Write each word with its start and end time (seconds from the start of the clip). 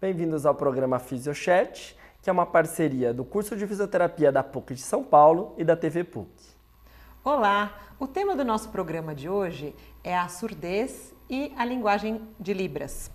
Bem-vindos 0.00 0.46
ao 0.46 0.54
programa 0.54 1.00
Fisiochat, 1.00 1.96
que 2.22 2.30
é 2.30 2.32
uma 2.32 2.46
parceria 2.46 3.12
do 3.12 3.24
curso 3.24 3.56
de 3.56 3.66
fisioterapia 3.66 4.30
da 4.30 4.44
PUC 4.44 4.74
de 4.74 4.80
São 4.80 5.02
Paulo 5.02 5.56
e 5.58 5.64
da 5.64 5.74
TV 5.76 6.04
PUC. 6.04 6.30
Olá! 7.24 7.74
O 7.98 8.06
tema 8.06 8.36
do 8.36 8.44
nosso 8.44 8.68
programa 8.68 9.12
de 9.12 9.28
hoje 9.28 9.74
é 10.04 10.16
a 10.16 10.28
surdez 10.28 11.12
e 11.28 11.52
a 11.56 11.64
linguagem 11.64 12.22
de 12.38 12.54
Libras. 12.54 13.10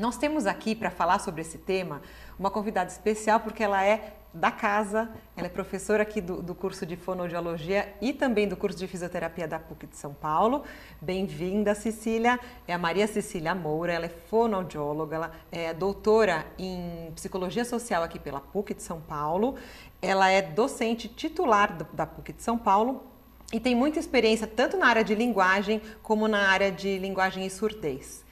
Nós 0.00 0.16
temos 0.16 0.44
aqui 0.44 0.74
para 0.74 0.90
falar 0.90 1.20
sobre 1.20 1.42
esse 1.42 1.58
tema 1.58 2.02
uma 2.36 2.50
convidada 2.50 2.90
especial 2.90 3.38
porque 3.38 3.62
ela 3.62 3.84
é 3.84 4.17
da 4.32 4.50
casa, 4.50 5.10
ela 5.36 5.46
é 5.46 5.50
professora 5.50 6.02
aqui 6.02 6.20
do, 6.20 6.42
do, 6.42 6.54
curso 6.54 6.84
de 6.84 6.96
fonoaudiologia 6.96 7.94
e 8.00 8.12
também 8.12 8.46
do 8.46 8.56
curso 8.56 8.78
de 8.78 8.86
fisioterapia 8.86 9.48
da 9.48 9.58
PUC 9.58 9.86
de 9.86 9.96
São 9.96 10.12
Paulo. 10.12 10.64
Bem-vinda, 11.00 11.74
Cecília. 11.74 12.38
É 12.66 12.74
a 12.74 12.78
Maria 12.78 13.06
Cecília 13.06 13.54
Moura, 13.54 13.92
ela 13.92 14.04
é 14.04 14.08
fonoaudióloga, 14.08 15.16
ela 15.16 15.32
é 15.50 15.72
doutora 15.72 16.46
em 16.58 17.10
psicologia 17.14 17.64
social 17.64 18.02
aqui 18.02 18.18
pela 18.18 18.40
PUC 18.40 18.74
de 18.74 18.82
São 18.82 19.00
Paulo. 19.00 19.56
Ela 20.00 20.30
é 20.30 20.42
docente 20.42 21.08
titular 21.08 21.76
da 21.92 22.06
PUC 22.06 22.34
de 22.34 22.42
São 22.42 22.58
Paulo 22.58 23.02
e 23.50 23.58
tem 23.58 23.74
muita 23.74 23.98
experiência 23.98 24.46
tanto 24.46 24.76
na 24.76 24.86
área 24.86 25.02
de 25.02 25.14
linguagem 25.14 25.80
como 26.02 26.28
na 26.28 26.48
área 26.48 26.70
de 26.70 26.98
linguagem 26.98 27.46
e 27.46 27.50
surdez. 27.50 28.27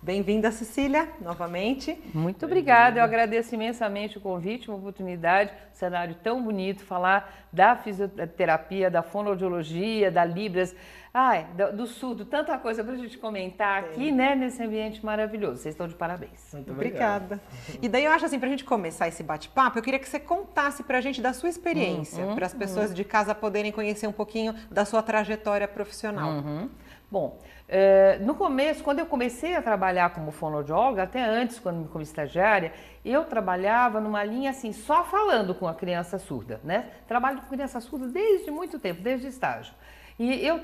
Bem-vinda, 0.00 0.52
Cecília, 0.52 1.08
novamente. 1.20 2.00
Muito 2.14 2.46
obrigada, 2.46 3.00
eu 3.00 3.04
agradeço 3.04 3.52
imensamente 3.56 4.16
o 4.16 4.20
convite, 4.20 4.68
uma 4.68 4.78
oportunidade, 4.78 5.52
um 5.72 5.74
cenário 5.74 6.14
tão 6.22 6.40
bonito, 6.40 6.84
falar 6.84 7.48
da 7.52 7.74
fisioterapia, 7.74 8.88
da 8.88 9.02
fonoaudiologia, 9.02 10.08
da 10.08 10.24
Libras, 10.24 10.74
ai, 11.12 11.48
do, 11.74 11.84
surdo, 11.84 12.24
tanta 12.24 12.56
coisa 12.58 12.84
para 12.84 12.92
a 12.92 12.96
gente 12.96 13.18
comentar 13.18 13.80
aqui, 13.80 14.12
né, 14.12 14.36
nesse 14.36 14.62
ambiente 14.62 15.04
maravilhoso. 15.04 15.56
Vocês 15.62 15.74
estão 15.74 15.88
de 15.88 15.96
parabéns. 15.96 16.52
Muito 16.52 16.70
obrigada. 16.70 17.40
E 17.82 17.88
daí 17.88 18.04
eu 18.04 18.12
acho 18.12 18.24
assim, 18.24 18.38
para 18.38 18.46
a 18.46 18.50
gente 18.50 18.64
começar 18.64 19.08
esse 19.08 19.24
bate-papo, 19.24 19.78
eu 19.78 19.82
queria 19.82 19.98
que 19.98 20.08
você 20.08 20.20
contasse 20.20 20.84
para 20.84 20.98
a 20.98 21.00
gente 21.00 21.20
da 21.20 21.32
sua 21.32 21.48
experiência, 21.48 22.24
uhum, 22.24 22.36
para 22.36 22.46
as 22.46 22.54
pessoas 22.54 22.90
uhum. 22.90 22.94
de 22.94 23.04
casa 23.04 23.34
poderem 23.34 23.72
conhecer 23.72 24.06
um 24.06 24.12
pouquinho 24.12 24.54
da 24.70 24.84
sua 24.84 25.02
trajetória 25.02 25.66
profissional. 25.66 26.30
Uhum. 26.30 26.70
Bom, 27.10 27.40
é, 27.66 28.18
no 28.18 28.34
começo, 28.34 28.84
quando 28.84 28.98
eu 28.98 29.06
comecei 29.06 29.54
a 29.54 29.62
trabalhar 29.62 30.10
como 30.10 30.30
fonoaudióloga, 30.30 31.04
até 31.04 31.24
antes, 31.24 31.58
quando 31.58 31.88
como 31.88 32.02
estagiária, 32.02 32.72
eu 33.02 33.24
trabalhava 33.24 33.98
numa 33.98 34.22
linha 34.22 34.50
assim, 34.50 34.72
só 34.72 35.04
falando 35.04 35.54
com 35.54 35.66
a 35.66 35.74
criança 35.74 36.18
surda, 36.18 36.60
né? 36.62 36.90
Trabalho 37.06 37.40
com 37.40 37.48
criança 37.48 37.80
surda 37.80 38.08
desde 38.08 38.50
muito 38.50 38.78
tempo, 38.78 39.00
desde 39.00 39.26
o 39.26 39.30
estágio. 39.30 39.74
E 40.18 40.44
eu, 40.44 40.60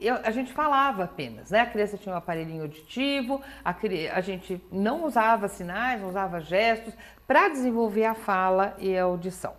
eu, 0.00 0.16
a 0.22 0.30
gente 0.32 0.52
falava 0.52 1.04
apenas, 1.04 1.50
né? 1.50 1.60
A 1.60 1.66
criança 1.66 1.96
tinha 1.96 2.14
um 2.14 2.18
aparelhinho 2.18 2.62
auditivo, 2.62 3.40
a, 3.64 3.74
a 4.12 4.20
gente 4.20 4.60
não 4.70 5.04
usava 5.04 5.48
sinais, 5.48 6.00
não 6.02 6.08
usava 6.08 6.40
gestos 6.40 6.92
para 7.26 7.48
desenvolver 7.48 8.04
a 8.04 8.14
fala 8.14 8.74
e 8.78 8.98
a 8.98 9.04
audição. 9.04 9.54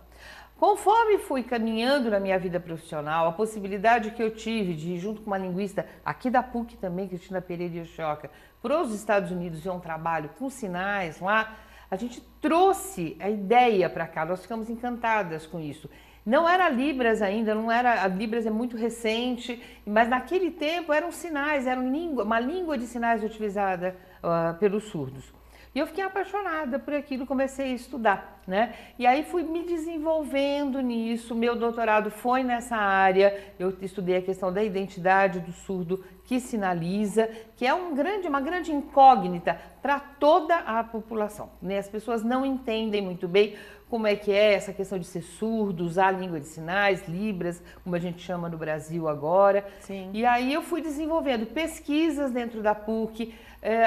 Conforme 0.58 1.18
fui 1.18 1.44
caminhando 1.44 2.10
na 2.10 2.18
minha 2.18 2.36
vida 2.36 2.58
profissional, 2.58 3.28
a 3.28 3.32
possibilidade 3.32 4.10
que 4.10 4.20
eu 4.20 4.34
tive 4.34 4.74
de 4.74 4.94
ir 4.94 4.98
junto 4.98 5.20
com 5.22 5.28
uma 5.28 5.38
linguista 5.38 5.86
aqui 6.04 6.28
da 6.28 6.42
PUC 6.42 6.76
também, 6.76 7.06
Cristina 7.06 7.40
Pereira 7.40 7.84
Choca, 7.84 8.28
para 8.60 8.82
os 8.82 8.92
Estados 8.92 9.30
Unidos 9.30 9.60
ver 9.60 9.70
um 9.70 9.78
trabalho 9.78 10.30
com 10.36 10.50
sinais 10.50 11.20
lá, 11.20 11.56
a 11.88 11.94
gente 11.94 12.20
trouxe 12.40 13.16
a 13.20 13.30
ideia 13.30 13.88
para 13.88 14.04
cá, 14.08 14.24
nós 14.24 14.42
ficamos 14.42 14.68
encantadas 14.68 15.46
com 15.46 15.60
isso. 15.60 15.88
Não 16.26 16.48
era 16.48 16.68
Libras 16.68 17.22
ainda, 17.22 17.54
não 17.54 17.70
era. 17.70 18.02
A 18.02 18.08
Libras 18.08 18.44
é 18.44 18.50
muito 18.50 18.76
recente, 18.76 19.62
mas 19.86 20.08
naquele 20.08 20.50
tempo 20.50 20.92
eram 20.92 21.12
sinais, 21.12 21.68
era 21.68 21.80
uma 21.80 22.40
língua 22.40 22.76
de 22.76 22.84
sinais 22.84 23.22
utilizada 23.22 23.96
uh, 24.18 24.58
pelos 24.58 24.84
surdos. 24.84 25.37
E 25.74 25.78
eu 25.78 25.86
fiquei 25.86 26.02
apaixonada 26.02 26.78
por 26.78 26.94
aquilo, 26.94 27.26
comecei 27.26 27.72
a 27.72 27.74
estudar, 27.74 28.42
né? 28.46 28.74
E 28.98 29.06
aí 29.06 29.22
fui 29.22 29.42
me 29.42 29.64
desenvolvendo 29.64 30.80
nisso. 30.80 31.34
Meu 31.34 31.54
doutorado 31.54 32.10
foi 32.10 32.42
nessa 32.42 32.76
área. 32.76 33.38
Eu 33.58 33.76
estudei 33.82 34.16
a 34.16 34.22
questão 34.22 34.52
da 34.52 34.62
identidade 34.62 35.40
do 35.40 35.52
surdo 35.52 36.04
que 36.24 36.40
sinaliza, 36.40 37.28
que 37.56 37.66
é 37.66 37.72
um 37.72 37.94
grande, 37.94 38.28
uma 38.28 38.40
grande 38.40 38.72
incógnita 38.72 39.58
para 39.80 39.98
toda 39.98 40.56
a 40.56 40.84
população. 40.84 41.50
Né? 41.60 41.78
As 41.78 41.88
pessoas 41.88 42.22
não 42.22 42.44
entendem 42.44 43.00
muito 43.00 43.26
bem 43.26 43.56
como 43.88 44.06
é 44.06 44.14
que 44.14 44.30
é 44.30 44.52
essa 44.52 44.72
questão 44.72 44.98
de 44.98 45.06
ser 45.06 45.22
surdo, 45.22 45.84
usar 45.84 46.08
a 46.08 46.10
língua 46.10 46.38
de 46.38 46.46
sinais, 46.46 47.08
libras, 47.08 47.62
como 47.82 47.96
a 47.96 47.98
gente 47.98 48.20
chama 48.20 48.48
no 48.48 48.58
Brasil 48.58 49.08
agora. 49.08 49.66
Sim. 49.80 50.10
E 50.12 50.26
aí 50.26 50.52
eu 50.52 50.62
fui 50.62 50.82
desenvolvendo 50.82 51.46
pesquisas 51.46 52.30
dentro 52.30 52.62
da 52.62 52.74
PUC, 52.74 53.34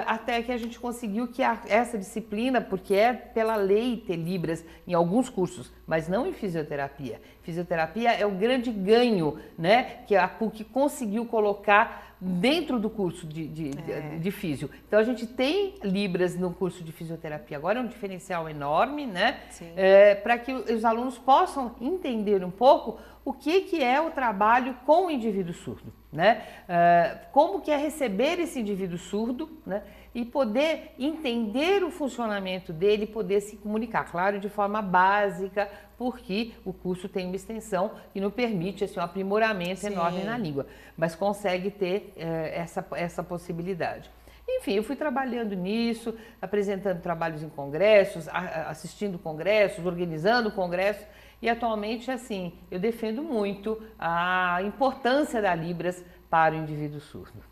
até 0.06 0.42
que 0.44 0.52
a 0.52 0.58
gente 0.58 0.80
conseguiu 0.80 1.28
que 1.28 1.42
essa 1.42 1.98
disciplina, 1.98 2.60
porque 2.60 2.94
é 2.94 3.14
pela 3.14 3.56
lei 3.56 4.04
ter 4.06 4.18
Libras 4.18 4.66
em 4.86 4.94
alguns 4.94 5.30
cursos, 5.30 5.72
mas 5.88 6.08
não 6.08 6.28
em 6.28 6.34
fisioterapia. 6.34 7.22
Fisioterapia 7.42 8.12
é 8.12 8.26
o 8.26 8.32
grande 8.32 8.72
ganho 8.72 9.40
né, 9.58 10.00
que 10.08 10.16
a 10.16 10.28
PUC 10.28 10.66
conseguiu 10.66 11.26
colocar 11.26 12.11
dentro 12.22 12.80
do 12.80 12.88
curso 12.88 13.26
de, 13.26 13.48
de, 13.48 13.72
é. 13.92 14.18
de, 14.20 14.32
físio. 14.32 14.70
Então 14.88 15.00
a 15.00 15.04
gente 15.04 15.26
tem 15.26 15.74
Libras 15.84 16.38
no 16.38 16.54
curso 16.54 16.84
de 16.84 16.92
fisioterapia. 16.92 17.58
Agora 17.58 17.80
é 17.80 17.82
um 17.82 17.88
diferencial 17.88 18.48
enorme, 18.48 19.08
né? 19.08 19.40
É, 19.76 20.14
Para 20.14 20.38
que 20.38 20.54
os 20.54 20.86
alunos 20.86 21.18
possam 21.18 21.76
entender 21.82 22.44
um 22.44 22.52
pouco 22.52 23.00
o 23.26 23.34
que, 23.34 23.62
que 23.62 23.84
é 23.84 24.00
o 24.00 24.12
trabalho 24.12 24.76
com 24.86 25.08
o 25.08 25.12
indivíduo 25.12 25.54
surdo, 25.54 25.92
né? 26.14 26.44
É, 26.70 27.18
como 27.32 27.60
que 27.60 27.72
é 27.72 27.78
receber 27.78 28.40
esse 28.40 28.60
indivíduo 28.60 29.00
surdo, 29.00 29.50
né? 29.66 29.82
E 30.14 30.26
poder 30.26 30.94
entender 31.00 31.84
o 31.84 31.90
funcionamento 31.90 32.74
dele, 32.74 33.08
poder 33.08 33.40
se 33.40 33.56
comunicar, 33.56 34.04
claro, 34.12 34.40
de 34.40 34.50
forma 34.50 34.82
básica, 34.82 35.70
porque 35.98 36.52
o 36.66 36.74
curso 36.74 37.08
tem 37.08 37.28
uma 37.28 37.36
extensão 37.36 37.92
e 38.14 38.20
não 38.20 38.30
permite 38.30 38.84
assim, 38.84 39.00
um 39.00 39.04
aprimoramento 39.04 39.82
Sim. 39.82 39.94
enorme 39.94 40.24
na 40.24 40.38
língua, 40.38 40.68
mas 40.98 41.16
consegue 41.16 41.72
ter 41.72 42.12
é, 42.18 42.58
essa, 42.58 42.86
essa 42.94 43.24
possibilidade. 43.24 44.12
Enfim, 44.48 44.74
eu 44.74 44.84
fui 44.84 44.96
trabalhando 44.96 45.56
nisso, 45.56 46.14
apresentando 46.42 47.02
trabalhos 47.02 47.42
em 47.42 47.50
congressos, 47.50 48.28
assistindo 48.28 49.18
congressos, 49.18 49.86
organizando 49.86 50.52
congressos, 50.52 51.06
e 51.42 51.50
atualmente, 51.50 52.12
assim, 52.12 52.54
eu 52.70 52.80
defendo 52.80 53.24
muito 53.24 53.82
a 53.98 54.60
importância 54.64 55.42
da 55.42 55.56
Libras 55.56 56.04
para 56.30 56.54
o 56.54 56.58
indivíduo 56.58 57.00
surdo. 57.00 57.44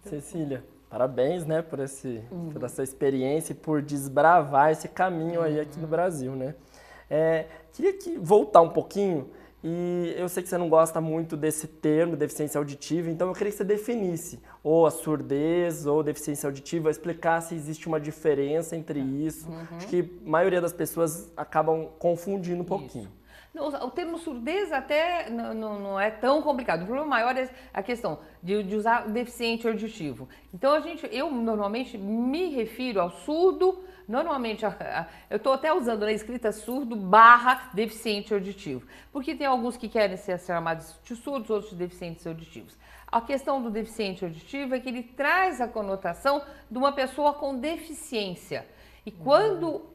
Cecília, 0.00 0.62
parabéns, 0.94 1.44
né, 1.44 1.60
por, 1.60 1.80
esse, 1.80 2.22
uhum. 2.30 2.50
por 2.50 2.62
essa 2.62 2.80
experiência 2.80 3.52
e 3.52 3.56
por 3.56 3.82
desbravar 3.82 4.70
esse 4.70 4.86
caminho 4.86 5.42
aí 5.42 5.58
aqui 5.58 5.76
no 5.80 5.88
Brasil, 5.88 6.36
né? 6.36 6.54
É, 7.10 7.46
queria 7.72 7.94
que 7.94 8.16
voltar 8.16 8.60
um 8.60 8.68
pouquinho 8.68 9.28
e 9.64 10.14
eu 10.16 10.28
sei 10.28 10.40
que 10.44 10.48
você 10.48 10.56
não 10.56 10.68
gosta 10.68 11.00
muito 11.00 11.36
desse 11.36 11.66
termo, 11.66 12.14
deficiência 12.14 12.58
auditiva, 12.58 13.10
então 13.10 13.26
eu 13.26 13.34
queria 13.34 13.50
que 13.50 13.56
você 13.56 13.64
definisse 13.64 14.38
ou 14.62 14.86
a 14.86 14.90
surdez 14.92 15.84
ou 15.84 16.00
deficiência 16.00 16.46
auditiva, 16.46 16.88
explicar 16.88 17.40
se 17.40 17.56
existe 17.56 17.88
uma 17.88 17.98
diferença 17.98 18.76
entre 18.76 19.00
isso. 19.00 19.48
Uhum. 19.48 19.76
Acho 19.76 19.88
que 19.88 20.08
a 20.24 20.30
maioria 20.30 20.60
das 20.60 20.72
pessoas 20.72 21.28
acabam 21.36 21.88
confundindo 21.98 22.62
um 22.62 22.66
pouquinho. 22.66 23.10
O 23.56 23.90
termo 23.90 24.18
surdez 24.18 24.72
até 24.72 25.30
não, 25.30 25.54
não, 25.54 25.78
não, 25.78 26.00
é 26.00 26.10
tão 26.10 26.42
complicado. 26.42 26.82
O 26.82 26.86
problema 26.86 27.06
maior 27.06 27.36
é 27.36 27.48
a 27.72 27.82
questão 27.82 28.18
de, 28.42 28.62
de 28.62 28.74
usar 28.74 29.08
deficiente 29.08 29.66
auditivo. 29.68 30.28
Então 30.52 30.72
a 30.72 30.80
gente, 30.80 31.08
eu 31.12 31.30
normalmente 31.30 31.96
me 31.96 32.50
refiro 32.50 33.00
ao 33.00 33.10
surdo 33.10 33.84
Normalmente, 34.06 34.64
eu 35.30 35.36
estou 35.36 35.54
até 35.54 35.72
usando 35.72 36.02
na 36.02 36.12
escrita 36.12 36.52
surdo 36.52 36.94
barra 36.94 37.70
deficiente 37.72 38.34
auditivo, 38.34 38.86
porque 39.10 39.34
tem 39.34 39.46
alguns 39.46 39.78
que 39.78 39.88
querem 39.88 40.16
ser 40.16 40.38
chamados 40.40 40.94
de 41.02 41.16
surdos, 41.16 41.48
outros 41.48 41.70
de 41.70 41.78
deficientes 41.78 42.26
auditivos. 42.26 42.76
A 43.10 43.20
questão 43.20 43.62
do 43.62 43.70
deficiente 43.70 44.24
auditivo 44.24 44.74
é 44.74 44.80
que 44.80 44.88
ele 44.88 45.02
traz 45.02 45.60
a 45.60 45.68
conotação 45.68 46.42
de 46.70 46.76
uma 46.76 46.92
pessoa 46.92 47.32
com 47.32 47.58
deficiência. 47.58 48.66
E 49.06 49.10
quando 49.10 49.76
Uh, 49.76 49.93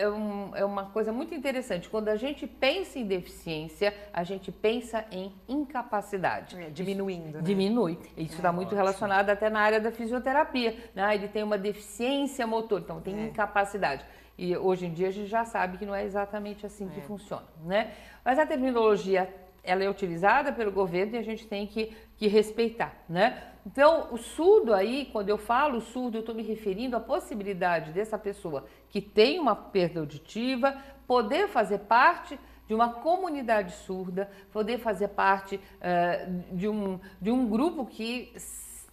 é, 0.00 0.08
um, 0.08 0.56
é, 0.56 0.64
uma 0.64 0.86
coisa 0.86 1.12
muito 1.12 1.34
interessante. 1.34 1.88
Quando 1.88 2.08
a 2.08 2.16
gente 2.16 2.46
pensa 2.46 2.98
em 2.98 3.04
deficiência, 3.04 3.94
a 4.12 4.22
gente 4.24 4.50
pensa 4.50 5.04
em 5.10 5.32
incapacidade. 5.48 6.56
É, 6.60 6.70
diminuindo. 6.70 7.38
Né? 7.38 7.42
Diminui. 7.42 7.98
Isso 8.16 8.36
está 8.36 8.48
é, 8.48 8.52
muito 8.52 8.68
ótimo. 8.68 8.80
relacionado 8.80 9.30
até 9.30 9.48
na 9.50 9.60
área 9.60 9.80
da 9.80 9.90
fisioterapia. 9.90 10.76
Né? 10.94 11.14
Ele 11.14 11.28
tem 11.28 11.42
uma 11.42 11.58
deficiência 11.58 12.46
motor, 12.46 12.80
então 12.80 13.00
tem 13.00 13.18
é. 13.18 13.26
incapacidade. 13.26 14.04
E 14.38 14.56
hoje 14.56 14.86
em 14.86 14.92
dia 14.92 15.08
a 15.08 15.12
gente 15.12 15.28
já 15.28 15.44
sabe 15.44 15.78
que 15.78 15.86
não 15.86 15.94
é 15.94 16.04
exatamente 16.04 16.66
assim 16.66 16.88
que 16.88 17.00
é. 17.00 17.02
funciona. 17.02 17.46
Né? 17.64 17.92
Mas 18.24 18.38
a 18.38 18.46
terminologia 18.46 19.32
ela 19.66 19.82
é 19.82 19.90
utilizada 19.90 20.52
pelo 20.52 20.70
governo 20.70 21.16
e 21.16 21.18
a 21.18 21.22
gente 21.22 21.46
tem 21.46 21.66
que, 21.66 21.92
que 22.16 22.28
respeitar, 22.28 22.94
né? 23.08 23.42
Então, 23.66 24.06
o 24.12 24.16
surdo 24.16 24.72
aí, 24.72 25.06
quando 25.06 25.28
eu 25.28 25.36
falo 25.36 25.80
surdo, 25.80 26.18
eu 26.18 26.20
estou 26.20 26.34
me 26.34 26.44
referindo 26.44 26.96
à 26.96 27.00
possibilidade 27.00 27.90
dessa 27.90 28.16
pessoa 28.16 28.64
que 28.88 29.00
tem 29.00 29.40
uma 29.40 29.56
perda 29.56 29.98
auditiva 29.98 30.76
poder 31.04 31.48
fazer 31.48 31.80
parte 31.80 32.38
de 32.68 32.74
uma 32.74 32.92
comunidade 32.92 33.72
surda, 33.72 34.30
poder 34.52 34.78
fazer 34.78 35.08
parte 35.08 35.56
uh, 35.56 36.56
de, 36.56 36.68
um, 36.68 37.00
de 37.20 37.32
um 37.32 37.48
grupo 37.48 37.84
que 37.84 38.32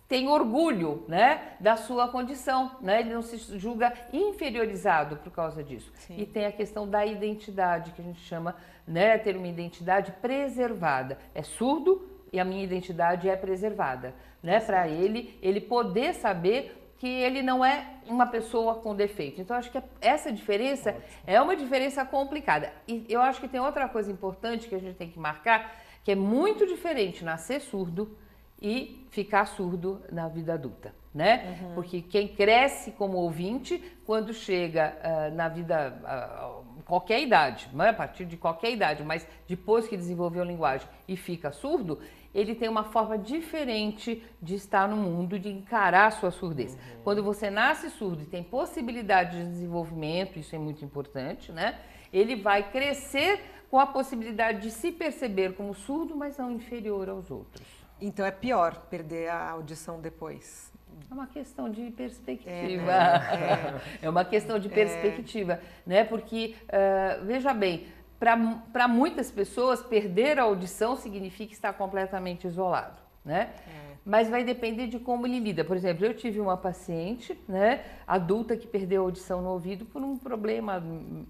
tem 0.08 0.28
orgulho, 0.28 1.06
né, 1.08 1.56
da 1.60 1.76
sua 1.76 2.08
condição, 2.08 2.76
né? 2.82 3.00
Ele 3.00 3.14
não 3.14 3.22
se 3.22 3.38
julga 3.58 3.94
inferiorizado 4.12 5.18
por 5.18 5.32
causa 5.32 5.64
disso. 5.64 5.92
Sim. 5.96 6.18
E 6.20 6.26
tem 6.26 6.46
a 6.46 6.52
questão 6.52 6.88
da 6.88 7.06
identidade 7.06 7.92
que 7.92 8.02
a 8.02 8.04
gente 8.04 8.22
chama, 8.22 8.56
né, 8.86 9.18
ter 9.18 9.36
uma 9.36 9.48
identidade 9.48 10.12
preservada. 10.22 11.18
É 11.34 11.42
surdo 11.42 12.13
e 12.34 12.40
a 12.40 12.44
minha 12.44 12.64
identidade 12.64 13.30
é 13.30 13.36
preservada, 13.36 14.14
né? 14.42 14.60
Para 14.60 14.88
ele, 14.88 15.38
ele 15.42 15.62
poder 15.62 16.16
saber 16.16 16.84
que 16.98 17.08
ele 17.08 17.42
não 17.42 17.64
é 17.64 17.86
uma 18.08 18.26
pessoa 18.26 18.76
com 18.76 18.96
defeito. 18.96 19.40
Então, 19.40 19.56
acho 19.56 19.70
que 19.70 19.82
essa 20.02 20.32
diferença 20.32 20.90
Ótimo. 20.90 21.04
é 21.28 21.42
uma 21.42 21.56
diferença 21.56 22.04
complicada. 22.06 22.72
E 22.88 23.06
eu 23.10 23.22
acho 23.22 23.40
que 23.40 23.48
tem 23.48 23.60
outra 23.60 23.88
coisa 23.88 24.12
importante 24.12 24.68
que 24.68 24.76
a 24.76 24.80
gente 24.80 24.96
tem 24.96 25.10
que 25.10 25.20
marcar, 25.20 25.84
que 26.04 26.12
é 26.12 26.16
muito 26.16 26.66
diferente 26.66 27.24
nascer 27.24 27.62
surdo 27.62 28.18
e 28.62 29.06
ficar 29.12 29.46
surdo 29.46 30.02
na 30.10 30.30
vida 30.30 30.54
adulta, 30.54 30.96
né? 31.14 31.58
Uhum. 31.62 31.76
Porque 31.76 32.02
quem 32.02 32.30
cresce 32.30 32.92
como 32.92 33.18
ouvinte, 33.18 33.84
quando 34.06 34.34
chega 34.34 34.96
uh, 35.04 35.36
na 35.36 35.50
vida, 35.50 35.94
uh, 36.02 36.82
qualquer 36.84 37.22
idade, 37.22 37.70
não 37.74 37.84
é 37.84 37.90
a 37.90 37.94
partir 37.94 38.24
de 38.24 38.38
qualquer 38.38 38.72
idade, 38.72 39.04
mas 39.04 39.28
depois 39.46 39.86
que 39.90 39.98
desenvolveu 39.98 40.42
a 40.42 40.46
linguagem 40.46 40.88
e 41.06 41.18
fica 41.18 41.52
surdo, 41.52 42.00
ele 42.34 42.56
tem 42.56 42.68
uma 42.68 42.84
forma 42.84 43.18
diferente 43.18 44.24
de 44.42 44.56
estar 44.56 44.88
no 44.88 44.98
mundo, 44.98 45.38
de 45.38 45.50
encarar 45.50 46.08
a 46.08 46.12
sua 46.12 46.32
surdez. 46.32 46.74
Uhum. 46.74 47.02
Quando 47.04 47.24
você 47.24 47.50
nasce 47.50 47.90
surdo 47.90 48.24
e 48.24 48.26
tem 48.26 48.44
possibilidade 48.44 49.38
de 49.38 49.50
desenvolvimento, 49.50 50.40
isso 50.40 50.56
é 50.56 50.60
muito 50.60 50.84
importante, 50.84 51.52
né? 51.52 51.80
Ele 52.12 52.36
vai 52.36 52.72
crescer 52.72 53.42
com 53.70 53.80
a 53.80 53.86
possibilidade 53.86 54.62
de 54.62 54.72
se 54.72 54.92
perceber 54.92 55.54
como 55.54 55.74
surdo, 55.74 56.16
mas 56.16 56.38
não 56.38 56.52
inferior 56.52 57.10
aos 57.10 57.30
outros. 57.32 57.66
Então 58.00 58.26
é 58.26 58.32
pior 58.32 58.76
perder 58.90 59.30
a 59.30 59.52
audição 59.52 60.02
depois. 60.02 60.72
É 61.10 61.14
uma 61.14 61.28
questão 61.28 61.70
de 61.70 61.90
perspectiva. 61.92 62.54
É, 62.54 62.78
né? 62.78 63.82
é. 64.02 64.06
é 64.06 64.10
uma 64.10 64.26
questão 64.26 64.60
de 64.60 64.68
é. 64.68 64.72
perspectiva, 64.72 65.54
é. 65.54 65.62
né? 65.86 66.04
Porque, 66.04 66.56
uh, 66.66 67.26
veja 67.26 67.54
bem, 67.54 67.88
para 68.24 68.88
muitas 68.88 69.30
pessoas, 69.30 69.84
perder 69.84 70.40
a 70.40 70.44
audição 70.44 70.96
significa 70.96 71.52
estar 71.52 71.74
completamente 71.74 72.48
isolado, 72.48 73.02
né? 73.24 73.54
É 73.68 73.84
mas 74.06 74.30
vai 74.30 74.44
depender 74.44 74.88
de 74.88 75.00
como 75.00 75.26
ele 75.26 75.40
lida. 75.40 75.64
Por 75.64 75.78
exemplo, 75.78 76.06
eu 76.06 76.14
tive 76.14 76.40
uma 76.40 76.58
paciente, 76.58 77.40
né, 77.48 77.82
adulta 78.06 78.58
que 78.58 78.68
perdeu 78.68 79.02
a 79.02 79.06
audição 79.06 79.42
no 79.42 79.50
ouvido 79.50 79.86
por 79.86 80.02
um 80.02 80.18
problema 80.18 80.84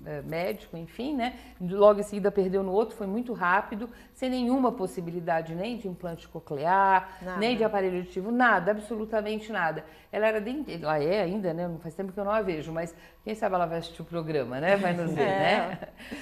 é, 0.05 0.21
médico, 0.23 0.75
enfim, 0.75 1.15
né, 1.15 1.35
logo 1.61 1.99
em 1.99 2.03
seguida 2.03 2.31
perdeu 2.31 2.63
no 2.63 2.71
outro, 2.71 2.95
foi 2.95 3.05
muito 3.05 3.31
rápido, 3.33 3.89
sem 4.13 4.29
nenhuma 4.29 4.71
possibilidade 4.71 5.53
nem 5.53 5.77
de 5.77 5.87
implante 5.87 6.27
coclear, 6.27 7.17
nada. 7.21 7.39
nem 7.39 7.55
de 7.55 7.63
aparelho 7.63 7.97
auditivo, 7.97 8.31
nada, 8.31 8.71
absolutamente 8.71 9.51
nada. 9.51 9.85
Ela 10.11 10.27
era 10.27 10.41
dentista, 10.41 10.85
ela 10.85 11.01
é 11.01 11.21
ainda, 11.21 11.53
né, 11.53 11.69
faz 11.79 11.93
tempo 11.93 12.11
que 12.11 12.19
eu 12.19 12.25
não 12.25 12.31
a 12.31 12.41
vejo, 12.41 12.71
mas 12.71 12.95
quem 13.23 13.35
sabe 13.35 13.53
ela 13.53 13.67
vai 13.67 13.77
assistir 13.77 14.01
o 14.01 14.05
programa, 14.05 14.59
né, 14.59 14.75
vai 14.77 14.93
nos 14.93 15.13
ver, 15.13 15.21
é. 15.29 15.57
né. 15.57 15.79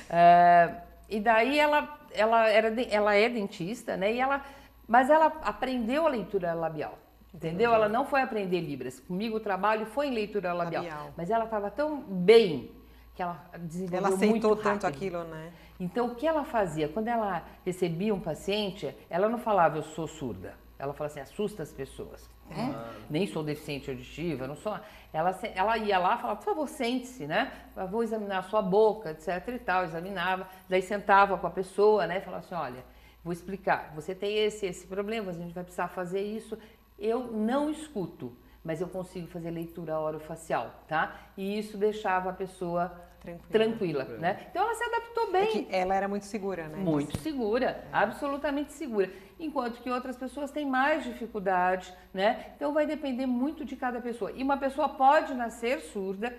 É, 0.10 0.76
e 1.10 1.20
daí 1.22 1.58
ela, 1.58 1.98
ela, 2.14 2.50
era, 2.50 2.82
ela 2.90 3.16
é 3.16 3.30
dentista, 3.30 3.96
né, 3.96 4.14
e 4.14 4.20
ela 4.20 4.44
mas 4.92 5.10
ela 5.10 5.28
aprendeu 5.44 6.06
a 6.06 6.10
leitura 6.10 6.54
labial. 6.54 7.00
Entendeu? 7.34 7.74
Ela 7.74 7.88
não 7.88 8.06
foi 8.06 8.22
aprender 8.22 8.60
Libras. 8.60 9.00
Comigo 9.00 9.38
o 9.38 9.40
trabalho 9.40 9.86
foi 9.86 10.08
em 10.08 10.14
leitura 10.14 10.52
labial. 10.52 10.84
labial. 10.84 11.14
Mas 11.16 11.30
ela 11.30 11.46
estava 11.46 11.72
tão 11.72 12.02
bem 12.02 12.70
que 13.16 13.22
ela 13.22 13.42
desenvolveu 13.58 14.00
ela 14.00 14.10
aceitou 14.10 14.50
muito 14.50 14.56
tanto 14.62 14.86
aquilo, 14.86 15.24
né? 15.24 15.54
Então 15.80 16.08
o 16.08 16.16
que 16.16 16.28
ela 16.28 16.44
fazia? 16.44 16.90
Quando 16.90 17.08
ela 17.08 17.42
recebia 17.66 18.14
um 18.14 18.20
paciente, 18.20 18.94
ela 19.10 19.30
não 19.30 19.40
falava 19.40 19.78
eu 19.78 19.84
sou 19.84 20.10
surda. 20.10 20.56
Ela 20.78 20.94
falava 20.94 21.14
assim, 21.14 21.22
assusta 21.22 21.64
as 21.64 21.72
pessoas. 21.72 22.30
Ah. 22.52 22.92
Nem 23.10 23.26
sou 23.28 23.44
deficiente 23.44 23.90
auditiva, 23.90 24.46
não 24.46 24.58
sou. 24.58 24.78
Ela, 25.14 25.40
ela 25.56 25.78
ia 25.78 26.00
lá 26.00 26.18
falava, 26.18 26.38
por 26.38 26.46
favor, 26.46 26.68
sente-se, 26.68 27.26
né? 27.26 27.50
Eu 27.78 27.88
vou 27.88 28.04
examinar 28.04 28.40
a 28.40 28.44
sua 28.44 28.62
boca, 28.62 29.12
etc 29.12 29.48
e 29.48 29.60
tal. 29.60 29.86
Examinava, 29.86 30.50
daí 30.68 30.82
sentava 30.82 31.38
com 31.38 31.48
a 31.48 31.52
pessoa, 31.52 32.06
né? 32.06 32.20
Falava 32.20 32.44
assim, 32.44 32.56
olha, 32.56 32.84
Vou 33.24 33.32
explicar. 33.32 33.92
Você 33.96 34.16
tem 34.16 34.38
esse 34.38 34.66
esse 34.66 34.88
problema, 34.88 35.32
a 35.32 35.34
gente 35.34 35.54
vai 35.54 35.64
precisar 35.64 35.88
fazer 35.88 36.22
isso. 36.22 36.58
Eu 36.98 37.32
não 37.32 37.70
escuto, 37.70 38.36
mas 38.64 38.82
eu 38.82 38.88
consigo 38.88 39.28
fazer 39.28 39.52
leitura 39.52 40.00
orofacial, 40.00 40.84
tá? 40.88 41.16
E 41.38 41.58
isso 41.58 41.78
deixava 41.78 42.30
a 42.30 42.34
pessoa 42.34 42.92
tranquila, 43.22 43.50
tranquila 43.52 44.04
né? 44.18 44.48
Então 44.50 44.64
ela 44.64 44.74
se 44.74 44.84
adaptou 44.84 45.32
bem. 45.32 45.68
É 45.70 45.80
ela 45.80 45.96
era 45.96 46.08
muito 46.08 46.26
segura, 46.26 46.68
né? 46.68 46.78
Muito 46.78 47.18
segura, 47.20 47.66
é. 47.66 47.88
absolutamente 47.92 48.74
segura. 48.74 49.12
Enquanto 49.40 49.82
que 49.82 49.90
outras 49.90 50.18
pessoas 50.18 50.52
têm 50.52 50.66
mais 50.66 51.04
dificuldade, 51.04 51.94
né? 52.14 52.54
Então 52.56 52.74
vai 52.74 52.86
depender 52.86 53.26
muito 53.26 53.64
de 53.64 53.76
cada 53.76 54.02
pessoa. 54.02 54.32
E 54.32 54.42
uma 54.42 54.58
pessoa 54.58 54.90
pode 54.90 55.34
nascer 55.34 55.82
surda 55.82 56.36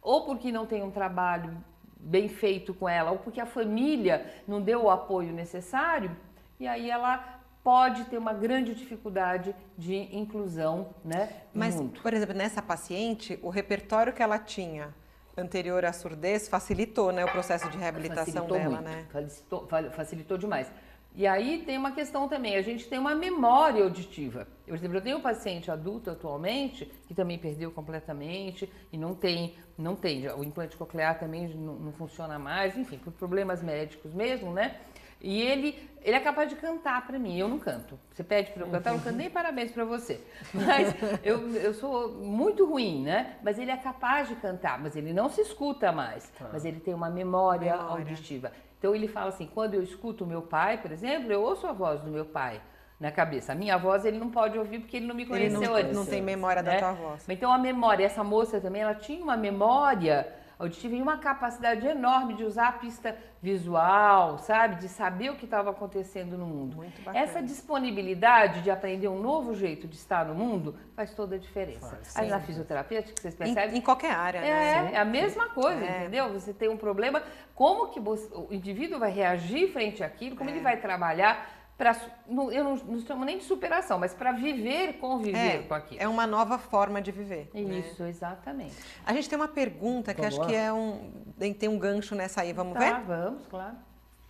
ou 0.00 0.24
porque 0.24 0.52
não 0.52 0.66
tem 0.66 0.82
um 0.82 0.90
trabalho 0.90 1.56
bem 2.02 2.28
feito 2.28 2.74
com 2.74 2.88
ela, 2.88 3.12
ou 3.12 3.18
porque 3.18 3.40
a 3.40 3.46
família 3.46 4.26
não 4.46 4.60
deu 4.60 4.84
o 4.84 4.90
apoio 4.90 5.32
necessário, 5.32 6.14
e 6.58 6.66
aí 6.66 6.90
ela 6.90 7.40
pode 7.62 8.04
ter 8.06 8.18
uma 8.18 8.32
grande 8.32 8.74
dificuldade 8.74 9.54
de 9.78 9.94
inclusão, 10.16 10.88
né? 11.04 11.28
Mas, 11.54 11.80
por 12.02 12.12
exemplo, 12.12 12.34
nessa 12.34 12.60
paciente, 12.60 13.38
o 13.40 13.48
repertório 13.48 14.12
que 14.12 14.22
ela 14.22 14.38
tinha 14.38 14.92
anterior 15.36 15.84
à 15.84 15.92
surdez 15.92 16.48
facilitou, 16.48 17.12
né, 17.12 17.24
o 17.24 17.30
processo 17.30 17.68
de 17.70 17.78
reabilitação 17.78 18.24
facilitou 18.24 18.58
dela, 18.58 18.80
muito, 18.82 18.84
né? 18.84 19.06
Facilitou, 19.10 19.68
facilitou 19.92 20.38
demais. 20.38 20.70
E 21.14 21.26
aí 21.26 21.62
tem 21.66 21.76
uma 21.76 21.92
questão 21.92 22.26
também, 22.26 22.56
a 22.56 22.62
gente 22.62 22.88
tem 22.88 22.98
uma 22.98 23.14
memória 23.14 23.84
auditiva. 23.84 24.46
Por 24.66 24.74
exemplo, 24.74 24.96
eu 24.96 25.02
tenho 25.02 25.18
um 25.18 25.20
paciente 25.20 25.70
adulto 25.70 26.10
atualmente 26.10 26.90
que 27.06 27.14
também 27.14 27.38
perdeu 27.38 27.70
completamente 27.70 28.70
e 28.90 28.96
não 28.96 29.14
tem, 29.14 29.54
não 29.76 29.94
tem, 29.94 30.26
o 30.28 30.42
implante 30.42 30.76
coclear 30.76 31.18
também 31.18 31.48
não, 31.48 31.74
não 31.74 31.92
funciona 31.92 32.38
mais, 32.38 32.76
enfim, 32.78 32.96
por 32.96 33.12
problemas 33.12 33.62
médicos 33.62 34.14
mesmo, 34.14 34.52
né? 34.52 34.80
E 35.22 35.40
ele, 35.40 35.88
ele 36.02 36.16
é 36.16 36.20
capaz 36.20 36.48
de 36.48 36.56
cantar 36.56 37.06
para 37.06 37.16
mim, 37.16 37.38
eu 37.38 37.46
não 37.46 37.58
canto. 37.58 37.96
Você 38.10 38.24
pede 38.24 38.50
para 38.50 38.64
eu 38.64 38.70
cantar, 38.70 38.90
eu 38.90 38.96
não 38.96 39.04
canto 39.04 39.16
nem 39.16 39.30
parabéns 39.30 39.70
para 39.70 39.84
você. 39.84 40.20
Mas 40.52 40.94
eu, 41.22 41.48
eu 41.54 41.72
sou 41.74 42.10
muito 42.10 42.66
ruim, 42.66 43.02
né? 43.04 43.36
Mas 43.40 43.56
ele 43.56 43.70
é 43.70 43.76
capaz 43.76 44.28
de 44.28 44.34
cantar, 44.34 44.80
mas 44.80 44.96
ele 44.96 45.12
não 45.12 45.28
se 45.28 45.40
escuta 45.40 45.92
mais. 45.92 46.28
Tá. 46.30 46.50
Mas 46.52 46.64
ele 46.64 46.80
tem 46.80 46.92
uma 46.92 47.08
memória, 47.08 47.76
memória. 47.76 48.04
auditiva. 48.04 48.50
Então 48.82 48.96
ele 48.96 49.06
fala 49.06 49.28
assim: 49.28 49.46
quando 49.46 49.74
eu 49.74 49.82
escuto 49.84 50.24
o 50.24 50.26
meu 50.26 50.42
pai, 50.42 50.78
por 50.78 50.90
exemplo, 50.90 51.30
eu 51.30 51.40
ouço 51.40 51.68
a 51.68 51.72
voz 51.72 52.00
do 52.00 52.10
meu 52.10 52.24
pai 52.24 52.60
na 52.98 53.12
cabeça. 53.12 53.52
A 53.52 53.54
minha 53.54 53.78
voz 53.78 54.04
ele 54.04 54.18
não 54.18 54.28
pode 54.28 54.58
ouvir 54.58 54.80
porque 54.80 54.96
ele 54.96 55.06
não 55.06 55.14
me 55.14 55.24
conheceu 55.24 55.60
ele 55.60 55.68
não, 55.68 55.76
antes. 55.76 55.96
não 55.96 56.04
tem 56.04 56.20
memória 56.20 56.62
né? 56.62 56.72
da 56.72 56.78
tua 56.80 56.92
voz. 56.92 57.24
Então 57.28 57.52
a 57.52 57.58
memória, 57.58 58.04
essa 58.04 58.24
moça 58.24 58.60
também, 58.60 58.82
ela 58.82 58.96
tinha 58.96 59.22
uma 59.22 59.36
memória 59.36 60.26
auditiva 60.62 60.94
e 60.94 61.02
uma 61.02 61.18
capacidade 61.18 61.86
enorme 61.86 62.34
de 62.34 62.44
usar 62.44 62.68
a 62.68 62.72
pista 62.72 63.16
visual, 63.40 64.38
sabe? 64.38 64.76
De 64.76 64.88
saber 64.88 65.30
o 65.30 65.36
que 65.36 65.44
estava 65.44 65.70
acontecendo 65.70 66.38
no 66.38 66.46
mundo. 66.46 66.76
Muito 66.76 67.02
bacana. 67.02 67.24
Essa 67.24 67.42
disponibilidade 67.42 68.62
de 68.62 68.70
aprender 68.70 69.08
um 69.08 69.20
novo 69.20 69.54
jeito 69.54 69.88
de 69.88 69.96
estar 69.96 70.24
no 70.24 70.34
mundo 70.34 70.76
faz 70.94 71.12
toda 71.12 71.34
a 71.34 71.38
diferença. 71.38 72.00
Aí 72.14 72.28
na 72.28 72.40
fisioterapia, 72.40 73.02
que 73.02 73.20
vocês 73.20 73.34
percebem... 73.34 73.74
Em, 73.74 73.78
em 73.78 73.80
qualquer 73.80 74.12
área, 74.12 74.38
é, 74.38 74.42
né? 74.42 74.90
É 74.94 74.98
a 74.98 75.04
mesma 75.04 75.48
coisa, 75.48 75.84
é. 75.84 76.00
entendeu? 76.00 76.32
Você 76.32 76.54
tem 76.54 76.68
um 76.68 76.76
problema, 76.76 77.22
como 77.54 77.88
que 77.88 77.98
você, 77.98 78.32
o 78.32 78.48
indivíduo 78.52 78.98
vai 78.98 79.10
reagir 79.10 79.72
frente 79.72 80.04
àquilo, 80.04 80.36
como 80.36 80.48
é. 80.48 80.52
ele 80.52 80.60
vai 80.60 80.76
trabalhar 80.76 81.61
para 81.82 81.96
eu 82.28 82.62
não, 82.62 82.76
não 82.76 83.00
chamo 83.00 83.24
nem 83.24 83.38
de 83.38 83.44
superação, 83.44 83.98
mas 83.98 84.14
para 84.14 84.30
viver, 84.30 84.92
conviver 85.00 85.56
é, 85.56 85.58
com 85.62 85.74
aquilo. 85.74 86.00
É 86.00 86.06
uma 86.06 86.28
nova 86.28 86.56
forma 86.56 87.02
de 87.02 87.10
viver. 87.10 87.50
Né? 87.52 87.60
Isso, 87.60 88.04
né? 88.04 88.08
exatamente. 88.08 88.76
A 89.04 89.12
gente 89.12 89.28
tem 89.28 89.36
uma 89.36 89.48
pergunta 89.48 90.14
que 90.14 90.20
vamos 90.20 90.34
acho 90.34 90.42
lá? 90.42 90.48
que 90.48 90.54
é 90.54 90.72
um 90.72 91.10
tem 91.58 91.68
um 91.68 91.76
gancho 91.76 92.14
nessa 92.14 92.42
aí, 92.42 92.52
vamos 92.52 92.74
tá, 92.74 92.78
ver? 92.78 93.00
Vamos, 93.04 93.46
claro. 93.48 93.74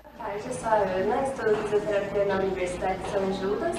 Boa 0.03 0.15
tarde, 0.17 0.47
eu 0.47 0.55
sou 0.55 0.69
a 0.69 0.75
Ana, 0.77 1.23
estudo 1.25 1.57
fisioterapia 1.69 2.25
na 2.25 2.37
Universidade 2.37 3.03
de 3.03 3.11
São 3.11 3.33
Judas. 3.35 3.77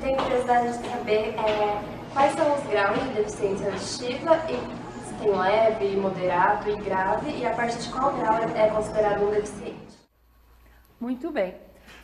Tenho 0.00 0.16
curiosidade 0.18 0.78
de 0.78 0.88
saber 0.88 1.34
é, 1.34 1.82
quais 2.12 2.32
são 2.34 2.54
os 2.54 2.62
graus 2.68 3.00
de 3.00 3.08
deficiência 3.08 3.66
auditiva 3.66 4.36
e 4.48 5.04
se 5.04 5.14
tem 5.14 5.36
leve, 5.36 5.96
moderado 5.96 6.70
e 6.70 6.76
grave 6.76 7.30
e 7.38 7.44
a 7.44 7.50
partir 7.50 7.78
de 7.78 7.88
qual 7.88 8.12
grau 8.12 8.38
é 8.54 8.68
considerado 8.68 9.26
um 9.26 9.30
deficiente. 9.32 9.98
Muito 11.00 11.32
bem. 11.32 11.56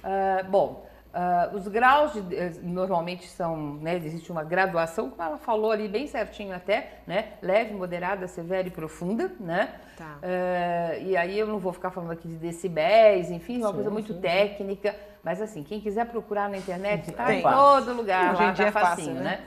Uh, 0.03 0.45
bom, 0.51 0.92
Uh, 1.13 1.55
os 1.55 1.69
graus 1.69 2.15
de, 2.15 2.35
eh, 2.35 2.53
normalmente 2.63 3.29
são, 3.29 3.75
né, 3.75 3.97
existe 3.97 4.33
uma 4.33 4.43
graduação, 4.43 5.11
como 5.11 5.23
ela 5.23 5.37
falou 5.37 5.71
ali 5.71 5.87
bem 5.87 6.07
certinho 6.07 6.57
até, 6.57 7.01
né, 7.07 7.35
leve, 7.43 7.75
moderada, 7.75 8.27
severa 8.27 8.67
e 8.67 8.71
profunda, 8.71 9.31
né? 9.39 9.75
Tá. 9.95 10.17
Uh, 10.23 11.03
e 11.03 11.15
aí 11.15 11.39
eu 11.39 11.47
não 11.47 11.59
vou 11.59 11.71
ficar 11.71 11.91
falando 11.91 12.13
aqui 12.13 12.27
de 12.27 12.37
decibéis, 12.37 13.31
enfim, 13.31 13.59
uma 13.59 13.69
sim, 13.69 13.75
coisa 13.75 13.91
muito 13.91 14.15
sim. 14.15 14.21
técnica, 14.23 14.97
mas 15.23 15.43
assim, 15.43 15.63
quem 15.63 15.83
quiser 15.83 16.07
procurar 16.07 16.49
na 16.49 16.57
internet, 16.57 17.13
tá 17.13 17.31
em 17.35 17.43
todo 17.43 17.93
lugar, 17.93 18.33
Hoje 18.33 18.43
lá, 18.45 18.53
tá 18.55 18.65
é 18.65 18.71
facinho, 18.71 18.97
fácil, 18.97 19.15
né? 19.15 19.23
né? 19.23 19.41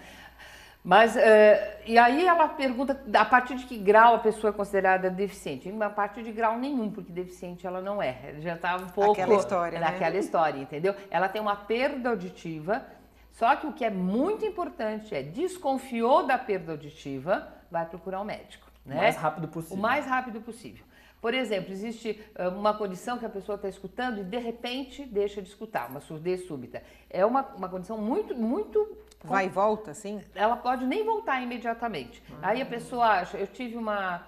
Mas, 0.86 1.15
uh, 1.15 1.20
e 1.88 1.98
aí 1.98 2.27
ela 2.27 2.48
pergunta 2.48 3.01
a 3.12 3.25
partir 3.25 3.56
de 3.56 3.65
que 3.65 3.75
grau 3.75 4.13
a 4.13 4.20
pessoa 4.20 4.51
é 4.51 4.54
considerada 4.54 5.10
deficiente? 5.10 5.74
A 5.82 5.89
partir 5.89 6.22
de 6.22 6.32
grau 6.32 6.60
nenhum, 6.60 6.92
porque 6.92 7.12
deficiente 7.12 7.65
ela 7.65 7.82
não 7.82 8.00
é. 8.00 8.36
Já 8.38 8.54
está 8.54 8.75
um 8.75 8.89
pouco... 8.89 9.13
Aquela 9.13 9.34
história, 9.34 9.80
Naquela 9.80 10.12
né? 10.12 10.20
história, 10.20 10.60
entendeu? 10.60 10.94
Ela 11.10 11.27
tem 11.27 11.42
uma 11.42 11.56
perda 11.56 12.10
auditiva, 12.10 12.86
Só 13.32 13.56
que 13.56 13.65
o 13.65 13.74
que 13.74 13.84
é 13.84 13.89
muito 13.89 14.46
importante 14.46 15.15
é 15.15 15.24
desconfiou 15.24 16.24
da 16.25 16.38
perda 16.38 16.74
auditiva, 16.74 17.48
vai 17.72 17.86
procurar 17.88 18.22
um 18.22 18.24
médico. 18.24 18.68
Né? 18.86 18.96
O 18.96 18.98
mais 19.00 19.15
rápido 19.15 19.48
possível. 19.48 19.77
O 19.77 19.82
mais 19.82 20.06
rápido 20.06 20.39
possível. 20.39 20.86
Por 21.20 21.34
exemplo, 21.34 21.72
existe 21.72 22.24
uh, 22.38 22.50
uma 22.50 22.75
condição 22.75 23.18
que 23.18 23.25
a 23.25 23.30
pessoa 23.30 23.56
está 23.56 23.68
escutando 23.68 24.22
e 24.22 24.24
de 24.24 24.38
repente 24.38 25.04
deixa 25.04 25.42
de 25.42 25.50
escutar, 25.50 25.89
uma 25.89 26.00
surdez 26.00 26.46
súbita. 26.46 26.84
É 27.10 27.25
uma, 27.25 27.42
uma 27.58 27.68
condição 27.68 27.98
muito, 27.98 28.36
muito. 28.36 28.96
Vai 29.25 29.46
e 29.46 29.50
volta, 29.50 29.94
sim? 29.94 30.22
Ela 30.34 30.55
pode 30.55 30.86
nem 30.86 31.03
voltar 31.03 31.41
imediatamente. 31.41 32.22
Aí 32.41 32.62
a 32.62 32.65
pessoa 32.65 33.08
acha. 33.08 33.38
Eu 33.38 33.48
tive 33.48 33.75
uma, 33.77 34.22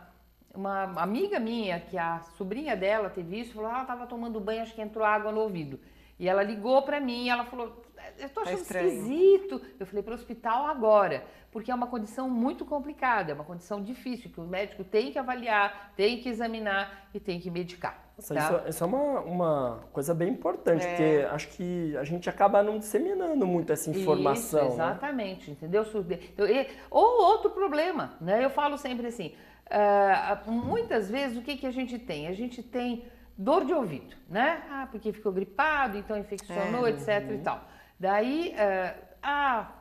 uma 0.53 0.83
amiga 1.01 1.39
minha 1.39 1.79
que 1.79 1.97
a 1.97 2.21
sobrinha 2.37 2.75
dela 2.75 3.09
teve 3.09 3.39
isso, 3.39 3.53
falou: 3.53 3.69
ah, 3.69 3.73
ela 3.73 3.81
estava 3.83 4.07
tomando 4.07 4.39
banho, 4.39 4.61
acho 4.61 4.73
que 4.73 4.81
entrou 4.81 5.05
água 5.05 5.31
no 5.31 5.41
ouvido. 5.41 5.79
E 6.19 6.27
ela 6.27 6.43
ligou 6.43 6.81
para 6.81 6.99
mim 6.99 7.25
e 7.25 7.29
ela 7.29 7.45
falou: 7.45 7.81
Eu 8.19 8.29
tô 8.29 8.41
Tá 8.41 8.47
achando 8.47 8.61
estranho. 8.61 8.87
esquisito. 8.87 9.61
Eu 9.79 9.85
falei: 9.85 10.03
Para 10.03 10.11
o 10.11 10.15
hospital 10.15 10.65
agora, 10.67 11.23
porque 11.51 11.71
é 11.71 11.75
uma 11.75 11.87
condição 11.87 12.29
muito 12.29 12.65
complicada, 12.65 13.31
é 13.31 13.35
uma 13.35 13.43
condição 13.43 13.81
difícil 13.83 14.29
que 14.31 14.39
o 14.39 14.43
médico 14.45 14.83
tem 14.83 15.11
que 15.11 15.19
avaliar, 15.19 15.93
tem 15.95 16.19
que 16.19 16.29
examinar 16.29 17.09
e 17.13 17.19
tem 17.19 17.39
que 17.39 17.49
medicar. 17.49 18.05
Nossa, 18.17 18.33
tá? 18.33 18.41
Isso, 18.41 18.69
isso 18.69 18.83
é 18.83 18.87
uma, 18.87 19.19
uma 19.21 19.79
coisa 19.93 20.13
bem 20.13 20.29
importante, 20.29 20.83
É. 20.85 20.89
porque 20.89 21.25
acho 21.35 21.47
que 21.49 21.95
a 21.97 22.03
gente 22.03 22.29
acaba 22.29 22.63
não 22.63 22.79
disseminando 22.79 23.45
muito 23.45 23.71
essa 23.71 23.89
informação. 23.91 24.67
Isso, 24.69 24.77
né? 24.77 24.85
exatamente, 24.85 25.51
entendeu? 25.51 25.85
Surde- 25.85 26.33
eu- 26.37 26.47
e- 26.47 26.67
Ou 26.89 27.21
outro 27.23 27.51
problema, 27.51 28.13
né? 28.19 28.43
Eu 28.43 28.49
falo 28.49 28.77
sempre 28.77 29.05
assim, 29.07 29.33
ah, 29.69 30.41
muitas 30.47 31.09
vezes 31.09 31.37
o 31.37 31.41
que, 31.41 31.57
que 31.57 31.67
a 31.67 31.71
gente 31.71 31.99
tem? 31.99 32.27
A 32.27 32.33
gente 32.33 32.63
tem 32.63 33.05
dor 33.37 33.65
de 33.65 33.73
ouvido, 33.73 34.15
né? 34.27 34.63
Ah, 34.69 34.87
porque 34.89 35.13
ficou 35.13 35.31
gripado, 35.31 35.97
então 35.97 36.17
infeccionou, 36.17 36.87
É. 36.87 36.91
etc 36.91 37.31
e 37.31 37.37
tal. 37.37 37.61
Daí, 37.99 38.53
ah, 38.57 38.93
ah, 39.23 39.71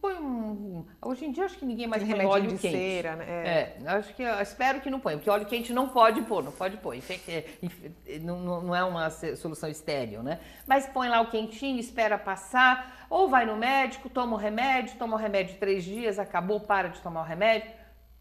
põe 0.00 0.14
um... 0.14 0.86
Hoje 1.02 1.24
em 1.26 1.32
dia 1.32 1.44
acho 1.44 1.58
que 1.58 1.66
ninguém 1.66 1.86
mais 1.86 2.02
põe 2.02 2.24
óleo 2.24 2.48
de 2.48 2.58
quente. 2.58 2.76
cera, 2.76 3.16
né? 3.16 3.24
É. 3.28 3.82
É, 3.84 3.88
acho 3.90 4.14
que 4.14 4.22
espero 4.22 4.80
que 4.80 4.88
não 4.90 5.00
ponha, 5.00 5.16
porque 5.18 5.28
óleo 5.30 5.44
quente 5.46 5.72
não 5.72 5.88
pode 5.88 6.22
pôr, 6.22 6.42
não 6.42 6.52
pode 6.52 6.76
pôr. 6.78 6.94
É, 6.94 7.44
infe- 7.62 7.92
Não, 8.22 8.38
não- 8.62 8.74
é 8.74 8.82
uma 8.84 9.10
solução 9.10 9.68
estéreo, 9.68 10.22
né? 10.22 10.40
Mas 10.66 10.86
põe 10.86 11.08
lá 11.08 11.20
o 11.20 11.30
quentinho, 11.30 11.78
espera 11.78 12.16
passar, 12.18 13.06
ou 13.10 13.28
vai 13.28 13.44
no 13.44 13.56
médico, 13.56 14.08
toma 14.08 14.34
o 14.34 14.38
remédio, 14.38 14.96
toma 14.98 15.16
o 15.16 15.18
remédio 15.18 15.58
três 15.58 15.84
dias, 15.84 16.18
acabou, 16.18 16.60
para 16.60 16.88
de 16.88 17.00
tomar 17.00 17.20
o 17.20 17.24
remédio, 17.24 17.70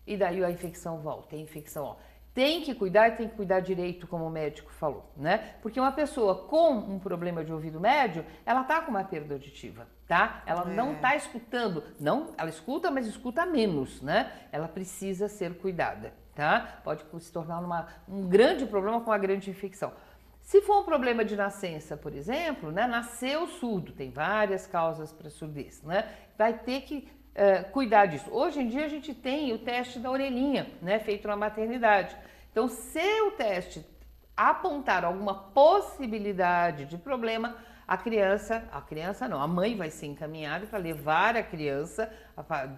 e 0.05 0.17
daí 0.17 0.43
a 0.43 0.51
infecção 0.51 0.97
volta. 0.99 1.35
A 1.35 1.39
infecção, 1.39 1.83
ó. 1.85 1.95
Tem 2.37 2.61
que 2.61 2.75
cuidar 2.75 3.07
e 3.07 3.11
tem 3.13 3.27
que 3.27 3.35
cuidar 3.35 3.61
direito, 3.61 4.05
como 4.05 4.23
o 4.23 4.29
médico 4.29 4.71
falou, 4.71 5.11
né? 5.17 5.55
Porque 5.59 5.79
uma 5.79 5.91
pessoa 5.91 6.35
com 6.35 6.69
um 6.71 6.99
problema 6.99 7.43
de 7.43 7.51
ouvido 7.51 7.79
médio, 7.79 8.23
ela 8.45 8.63
tá 8.63 8.79
com 8.79 8.91
uma 8.91 9.03
perda 9.03 9.33
auditiva, 9.33 9.87
tá? 10.07 10.43
Ela 10.45 10.63
não 10.63 10.91
É. 10.91 10.95
tá 10.97 11.15
escutando, 11.15 11.83
não, 11.99 12.35
ela 12.37 12.51
escuta, 12.51 12.91
mas 12.91 13.07
escuta 13.07 13.43
menos, 13.43 14.03
né? 14.03 14.31
Ela 14.51 14.67
precisa 14.67 15.27
ser 15.27 15.55
cuidada, 15.57 16.13
tá? 16.35 16.79
Pode 16.83 17.03
se 17.19 17.31
tornar 17.33 17.57
uma, 17.57 17.87
um 18.07 18.27
grande 18.29 18.67
problema 18.67 19.01
com 19.01 19.09
uma 19.09 19.17
grande 19.17 19.49
infecção. 19.49 19.91
Se 20.39 20.61
for 20.61 20.81
um 20.81 20.85
problema 20.85 21.25
de 21.25 21.35
nascença, 21.35 21.97
por 21.97 22.13
exemplo, 22.13 22.71
né, 22.71 22.85
nasceu 22.85 23.47
surdo, 23.47 23.93
tem 23.93 24.11
várias 24.11 24.67
causas 24.67 25.11
para 25.11 25.27
surdez, 25.31 25.81
né? 25.81 26.07
Vai 26.37 26.53
ter 26.53 26.81
que 26.81 27.09
cuidar 27.71 28.07
disso. 28.07 28.29
Hoje 28.31 28.59
em 28.59 28.67
dia 28.67 28.85
a 28.85 28.89
gente 28.89 29.13
tem 29.13 29.53
o 29.53 29.59
teste 29.59 29.99
da 29.99 30.09
orelhinha, 30.09 30.67
né, 30.81 30.99
feito 30.99 31.27
na 31.27 31.35
maternidade. 31.35 32.15
Então, 32.51 32.67
se 32.67 33.21
o 33.21 33.31
teste 33.31 33.85
apontar 34.35 35.05
alguma 35.05 35.33
possibilidade 35.33 36.85
de 36.85 36.97
problema, 36.97 37.55
a 37.87 37.95
criança, 37.95 38.67
a 38.71 38.81
criança 38.81 39.27
não, 39.27 39.41
a 39.41 39.47
mãe 39.47 39.75
vai 39.75 39.89
ser 39.89 40.07
encaminhada 40.07 40.67
para 40.67 40.77
levar 40.77 41.37
a 41.37 41.43
criança, 41.43 42.11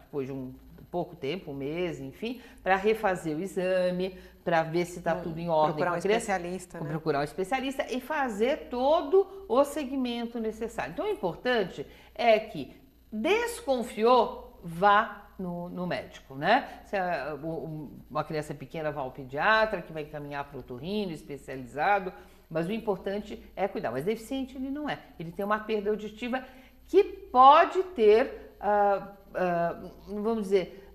depois 0.04 0.28
de 0.28 0.34
um 0.34 0.54
pouco 0.92 1.16
tempo, 1.16 1.52
um 1.52 1.56
mês, 1.56 2.00
enfim, 2.00 2.42
para 2.64 2.76
refazer 2.76 3.36
o 3.36 3.42
exame, 3.42 4.18
para 4.44 4.64
ver 4.64 4.86
se 4.86 5.00
está 5.00 5.16
tudo 5.16 5.40
em 5.40 5.50
ordem 5.50 5.76
Procurar 5.76 5.94
um 5.94 5.98
especialista, 5.98 6.80
né? 6.80 6.90
procurar 6.90 7.20
um 7.20 7.24
especialista 7.24 7.86
e 7.90 8.00
fazer 8.00 8.70
todo 8.70 9.46
o 9.48 9.64
segmento 9.64 10.40
necessário. 10.40 10.94
Então, 10.94 11.06
o 11.06 11.10
importante 11.10 11.86
é 12.16 12.40
que 12.40 12.74
desconfiou, 13.12 14.49
vá 14.64 15.28
no, 15.38 15.70
no 15.70 15.88
médico, 15.88 16.36
né? 16.36 16.82
Se 16.86 16.98
a- 16.98 17.36
o- 17.42 17.92
uma 18.10 18.24
criança 18.24 18.54
pequena, 18.54 18.92
vá 18.92 19.02
ao 19.02 19.12
pediatra, 19.12 19.82
que 19.82 19.94
vai 19.94 20.04
encaminhar 20.04 20.44
para 20.46 20.58
o 20.58 20.60
otorrino 20.60 21.12
especializado, 21.12 22.12
mas 22.50 22.68
o 22.68 22.72
importante 22.72 23.42
é 23.56 23.68
cuidar. 23.68 23.92
Mas 23.92 24.04
deficiente 24.06 24.56
ele 24.58 24.70
não 24.70 24.90
é. 24.90 25.00
Ele 25.20 25.32
tem 25.32 25.46
uma 25.46 25.60
perda 25.60 25.90
auditiva 25.90 26.44
que 26.88 27.04
pode 27.04 27.82
ter, 27.96 28.56
ah, 28.60 29.08
ah, 29.36 29.82
vamos 30.08 30.44
dizer, 30.44 30.86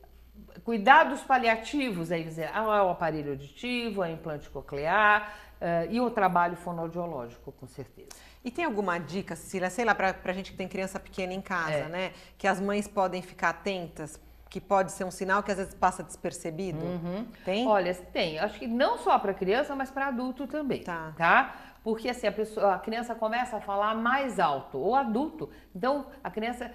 cuidados 0.65 1.23
paliativos, 1.23 2.11
aí 2.11 2.25
dizer, 2.25 2.51
ah, 2.53 2.63
é 2.79 2.83
o 2.83 2.89
aparelho 2.91 3.31
auditivo, 3.33 4.03
é 4.03 4.09
o 4.09 4.13
implante 4.13 4.49
coclear 4.51 5.37
eh, 5.61 5.89
e 5.91 6.01
o 6.01 6.11
trabalho 6.11 6.57
fonoaudiológico, 6.57 7.53
com 7.53 7.67
certeza. 7.67 8.09
E 8.45 8.51
tem 8.51 8.65
alguma 8.65 8.99
dica, 8.99 9.35
Cecília, 9.35 9.71
sei 9.71 9.85
lá, 9.85 9.95
pra, 9.95 10.13
pra 10.13 10.33
gente 10.33 10.51
que 10.53 10.57
tem 10.59 10.69
criança 10.69 11.01
pequena 11.01 11.33
em 11.33 11.41
casa, 11.41 11.73
É. 11.73 11.89
né? 11.89 12.13
Que 12.37 12.47
as 12.47 12.61
mães 12.61 12.87
podem 12.87 13.23
ficar 13.23 13.49
atentas, 13.51 14.21
que 14.51 14.61
pode 14.61 14.93
ser 14.93 15.05
um 15.05 15.11
sinal 15.11 15.43
que 15.43 15.51
às 15.51 15.57
vezes 15.57 15.75
passa 15.75 16.03
despercebido? 16.03 16.79
Tem? 17.45 17.67
Olha, 17.67 17.95
tem. 17.95 18.39
Acho 18.39 18.59
que 18.59 18.67
não 18.67 18.99
só 18.99 19.19
para 19.19 19.33
criança, 19.33 19.75
mas 19.75 19.91
para 19.91 20.09
adulto 20.09 20.47
também. 20.47 20.83
Tá. 20.83 21.55
Porque 21.83 22.09
assim, 22.09 22.27
a, 22.27 22.33
pessoa, 22.33 22.75
a 22.75 22.79
criança 22.79 23.15
começa 23.15 23.57
a 23.57 23.61
falar 23.61 23.95
mais 23.95 24.39
alto, 24.39 24.79
ou 24.79 24.95
adulto. 24.95 25.51
Então, 25.75 26.07
a 26.23 26.31
criança. 26.31 26.71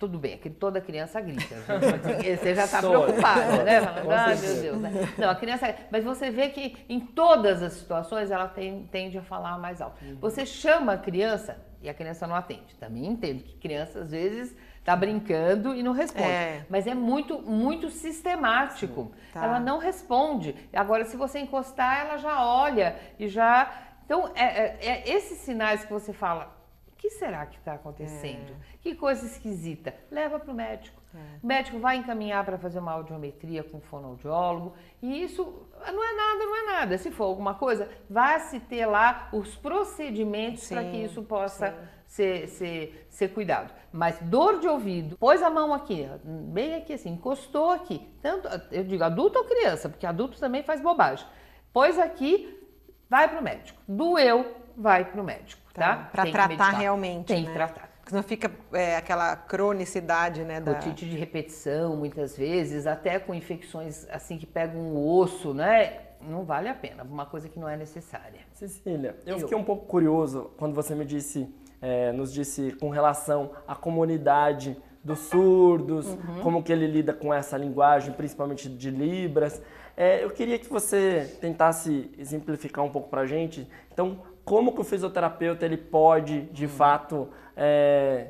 Tudo 0.00 0.18
bem, 0.18 0.38
que 0.38 0.48
toda 0.48 0.80
criança 0.80 1.20
grita. 1.20 1.54
Você 2.40 2.54
já 2.54 2.64
está 2.64 2.78
preocupada, 2.78 3.62
né? 3.64 3.82
Falando, 3.82 4.10
ah, 4.10 4.26
meu. 4.28 4.62
Deus. 4.62 4.78
Né? 4.80 4.90
Não, 5.18 5.28
a 5.28 5.34
criança. 5.34 5.74
Mas 5.92 6.02
você 6.02 6.30
vê 6.30 6.48
que 6.48 6.74
em 6.88 6.98
todas 6.98 7.62
as 7.62 7.74
situações 7.74 8.30
ela 8.30 8.48
tem- 8.48 8.88
tende 8.90 9.18
a 9.18 9.22
falar 9.22 9.58
mais 9.58 9.82
alto. 9.82 10.02
Uhum. 10.02 10.16
Você 10.18 10.46
chama 10.46 10.94
a 10.94 10.96
criança 10.98 11.58
e 11.82 11.88
a 11.90 11.92
criança 11.92 12.26
não 12.26 12.34
atende. 12.34 12.74
Também 12.80 13.04
entendo 13.04 13.42
que 13.42 13.54
criança, 13.58 14.00
às 14.00 14.10
vezes, 14.10 14.56
está 14.78 14.96
brincando 14.96 15.74
e 15.74 15.82
não 15.82 15.92
responde. 15.92 16.24
É. 16.30 16.64
Mas 16.70 16.86
é 16.86 16.94
muito, 16.94 17.38
muito 17.42 17.90
sistemático. 17.90 19.12
Tá. 19.34 19.44
Ela 19.44 19.60
não 19.60 19.76
responde. 19.76 20.54
Agora, 20.72 21.04
se 21.04 21.14
você 21.16 21.40
encostar, 21.40 22.06
ela 22.06 22.16
já 22.16 22.42
olha 22.42 22.96
e 23.18 23.28
já. 23.28 23.70
Então, 24.06 24.30
é, 24.34 24.44
é- 24.44 24.78
é 24.80 25.10
esses 25.10 25.38
sinais 25.40 25.84
que 25.84 25.92
você 25.92 26.12
fala. 26.14 26.58
O 27.00 27.02
que 27.02 27.08
será 27.08 27.46
que 27.46 27.56
está 27.56 27.72
acontecendo? 27.72 28.54
Que 28.82 28.94
coisa 28.94 29.24
esquisita. 29.24 29.94
Leva 30.10 30.38
para 30.38 30.52
o 30.52 30.54
médico. 30.54 31.00
O 31.42 31.46
médico 31.46 31.78
vai 31.78 31.96
encaminhar 31.96 32.44
para 32.44 32.58
fazer 32.58 32.78
uma 32.78 32.92
audiometria 32.92 33.64
com 33.64 33.78
um 33.78 33.80
fonoaudiólogo. 33.80 34.74
E 35.00 35.24
isso 35.24 35.42
não 35.80 36.04
é 36.04 36.14
nada, 36.14 36.44
não 36.44 36.56
é 36.56 36.62
nada. 36.66 36.98
Se 36.98 37.10
for 37.10 37.24
alguma 37.24 37.54
coisa, 37.54 37.88
vai 38.08 38.38
se 38.40 38.60
ter 38.60 38.84
lá 38.84 39.30
os 39.32 39.56
procedimentos 39.56 40.68
para 40.68 40.84
que 40.84 40.98
isso 40.98 41.22
possa 41.22 41.74
ser, 42.06 42.46
ser, 42.48 43.06
ser 43.08 43.28
cuidado. 43.28 43.72
Mas 43.90 44.18
dor 44.20 44.60
de 44.60 44.68
ouvido, 44.68 45.16
pôs 45.16 45.42
a 45.42 45.48
mão 45.48 45.72
aqui, 45.72 46.06
bem 46.22 46.74
aqui 46.74 46.92
assim, 46.92 47.12
encostou 47.12 47.70
aqui. 47.70 48.06
Tanto, 48.20 48.46
eu 48.70 48.84
digo 48.84 49.02
adulto 49.02 49.38
ou 49.38 49.46
criança, 49.46 49.88
porque 49.88 50.04
adulto 50.04 50.38
também 50.38 50.62
faz 50.62 50.82
bobagem. 50.82 51.26
Pôs 51.72 51.98
aqui, 51.98 52.62
vai 53.08 53.26
para 53.26 53.40
o 53.40 53.42
médico. 53.42 53.80
Doeu, 53.88 54.54
vai 54.76 55.04
para 55.04 55.20
o 55.20 55.24
médico, 55.24 55.59
tá? 55.74 56.10
Tem 56.14 56.24
que 56.26 56.32
tratar 56.32 56.70
realmente, 56.70 57.26
Tem 57.28 57.42
né? 57.42 57.46
que 57.48 57.52
tratar. 57.52 57.88
Porque 57.98 58.10
Senão 58.10 58.22
fica 58.22 58.50
é, 58.72 58.96
aquela 58.96 59.36
cronicidade, 59.36 60.42
né? 60.42 60.60
Da... 60.60 60.72
Otite 60.72 61.08
de 61.08 61.16
repetição, 61.16 61.96
muitas 61.96 62.36
vezes, 62.36 62.86
até 62.86 63.18
com 63.18 63.34
infecções 63.34 64.06
assim 64.10 64.36
que 64.38 64.46
pegam 64.46 64.80
o 64.94 65.18
osso, 65.18 65.54
né? 65.54 65.98
Não 66.22 66.44
vale 66.44 66.68
a 66.68 66.74
pena, 66.74 67.02
uma 67.04 67.24
coisa 67.24 67.48
que 67.48 67.58
não 67.58 67.68
é 67.68 67.76
necessária. 67.76 68.40
Cecília, 68.52 69.16
eu, 69.24 69.34
Eu. 69.36 69.40
fiquei 69.40 69.56
um 69.56 69.64
pouco 69.64 69.86
curioso 69.86 70.50
quando 70.58 70.74
você 70.74 70.94
me 70.94 71.04
disse, 71.04 71.48
eh, 71.80 72.12
nos 72.12 72.32
disse 72.32 72.72
com 72.72 72.90
relação 72.90 73.52
à 73.66 73.74
comunidade 73.74 74.76
dos 75.02 75.18
surdos, 75.20 76.06
Uhum. 76.06 76.40
como 76.42 76.62
que 76.62 76.70
ele 76.70 76.86
lida 76.86 77.14
com 77.14 77.32
essa 77.32 77.56
linguagem, 77.56 78.12
principalmente 78.12 78.68
de 78.68 78.90
Libras. 78.90 79.62
Eh, 79.96 80.22
eu 80.22 80.30
queria 80.30 80.58
que 80.58 80.68
você 80.68 81.38
tentasse 81.40 82.10
exemplificar 82.18 82.84
um 82.84 82.90
pouco 82.90 83.08
pra 83.08 83.24
gente. 83.24 83.66
Então, 83.90 84.18
como 84.44 84.72
que 84.74 84.80
o 84.80 84.84
fisioterapeuta 84.84 85.64
ele 85.64 85.76
pode, 85.76 86.42
de 86.52 86.66
Uhum. 86.66 86.70
fato, 86.70 87.28
eh, 87.56 88.28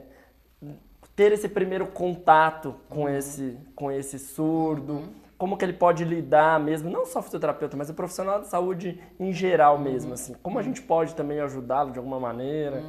ter 1.17 1.33
esse 1.33 1.49
primeiro 1.49 1.87
contato 1.87 2.75
com 2.89 3.09
esse 3.09 3.59
com 3.75 3.91
esse 3.91 4.19
surdo, 4.19 5.03
como 5.37 5.57
que 5.57 5.65
ele 5.65 5.73
pode 5.73 6.05
lidar 6.05 6.61
mesmo, 6.61 6.91
não 6.91 7.07
só 7.07 7.21
o 7.21 7.23
fisioterapeuta, 7.23 7.77
mas 7.77 7.89
o 7.91 7.95
profissional 7.95 8.41
de 8.41 8.47
saúde 8.49 9.01
em 9.19 9.33
geral 9.33 9.79
mesmo, 9.79 10.13
assim, 10.15 10.35
como 10.43 10.59
a 10.59 10.63
gente 10.63 10.83
pode 10.83 11.15
também 11.15 11.41
ajudá-lo 11.41 11.93
de 11.93 11.99
alguma 11.99 12.21
maneira. 12.21 12.83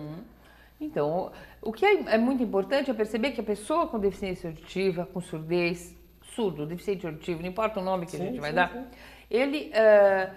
Então, 0.79 1.31
o 1.61 1.71
que 1.71 1.85
é, 1.85 2.15
é 2.15 2.17
muito 2.17 2.41
importante 2.41 2.89
é 2.89 2.93
perceber 2.93 3.31
que 3.31 3.41
a 3.41 3.43
pessoa 3.43 3.87
com 3.87 3.99
deficiência 3.99 4.49
auditiva, 4.49 5.05
com 5.05 5.21
surdez, 5.21 5.95
surdo, 6.35 6.65
deficiente 6.65 7.05
auditivo, 7.05 7.41
não 7.41 7.49
importa 7.49 7.79
o 7.79 7.83
nome 7.83 8.05
que 8.05 8.15
a 8.15 8.19
Sim, 8.19 8.25
gente 8.25 8.39
vai 8.39 8.49
sim, 8.49 8.55
dar, 8.55 8.71
sim. 8.71 8.85
ele 9.29 9.69
eh, 9.73 10.29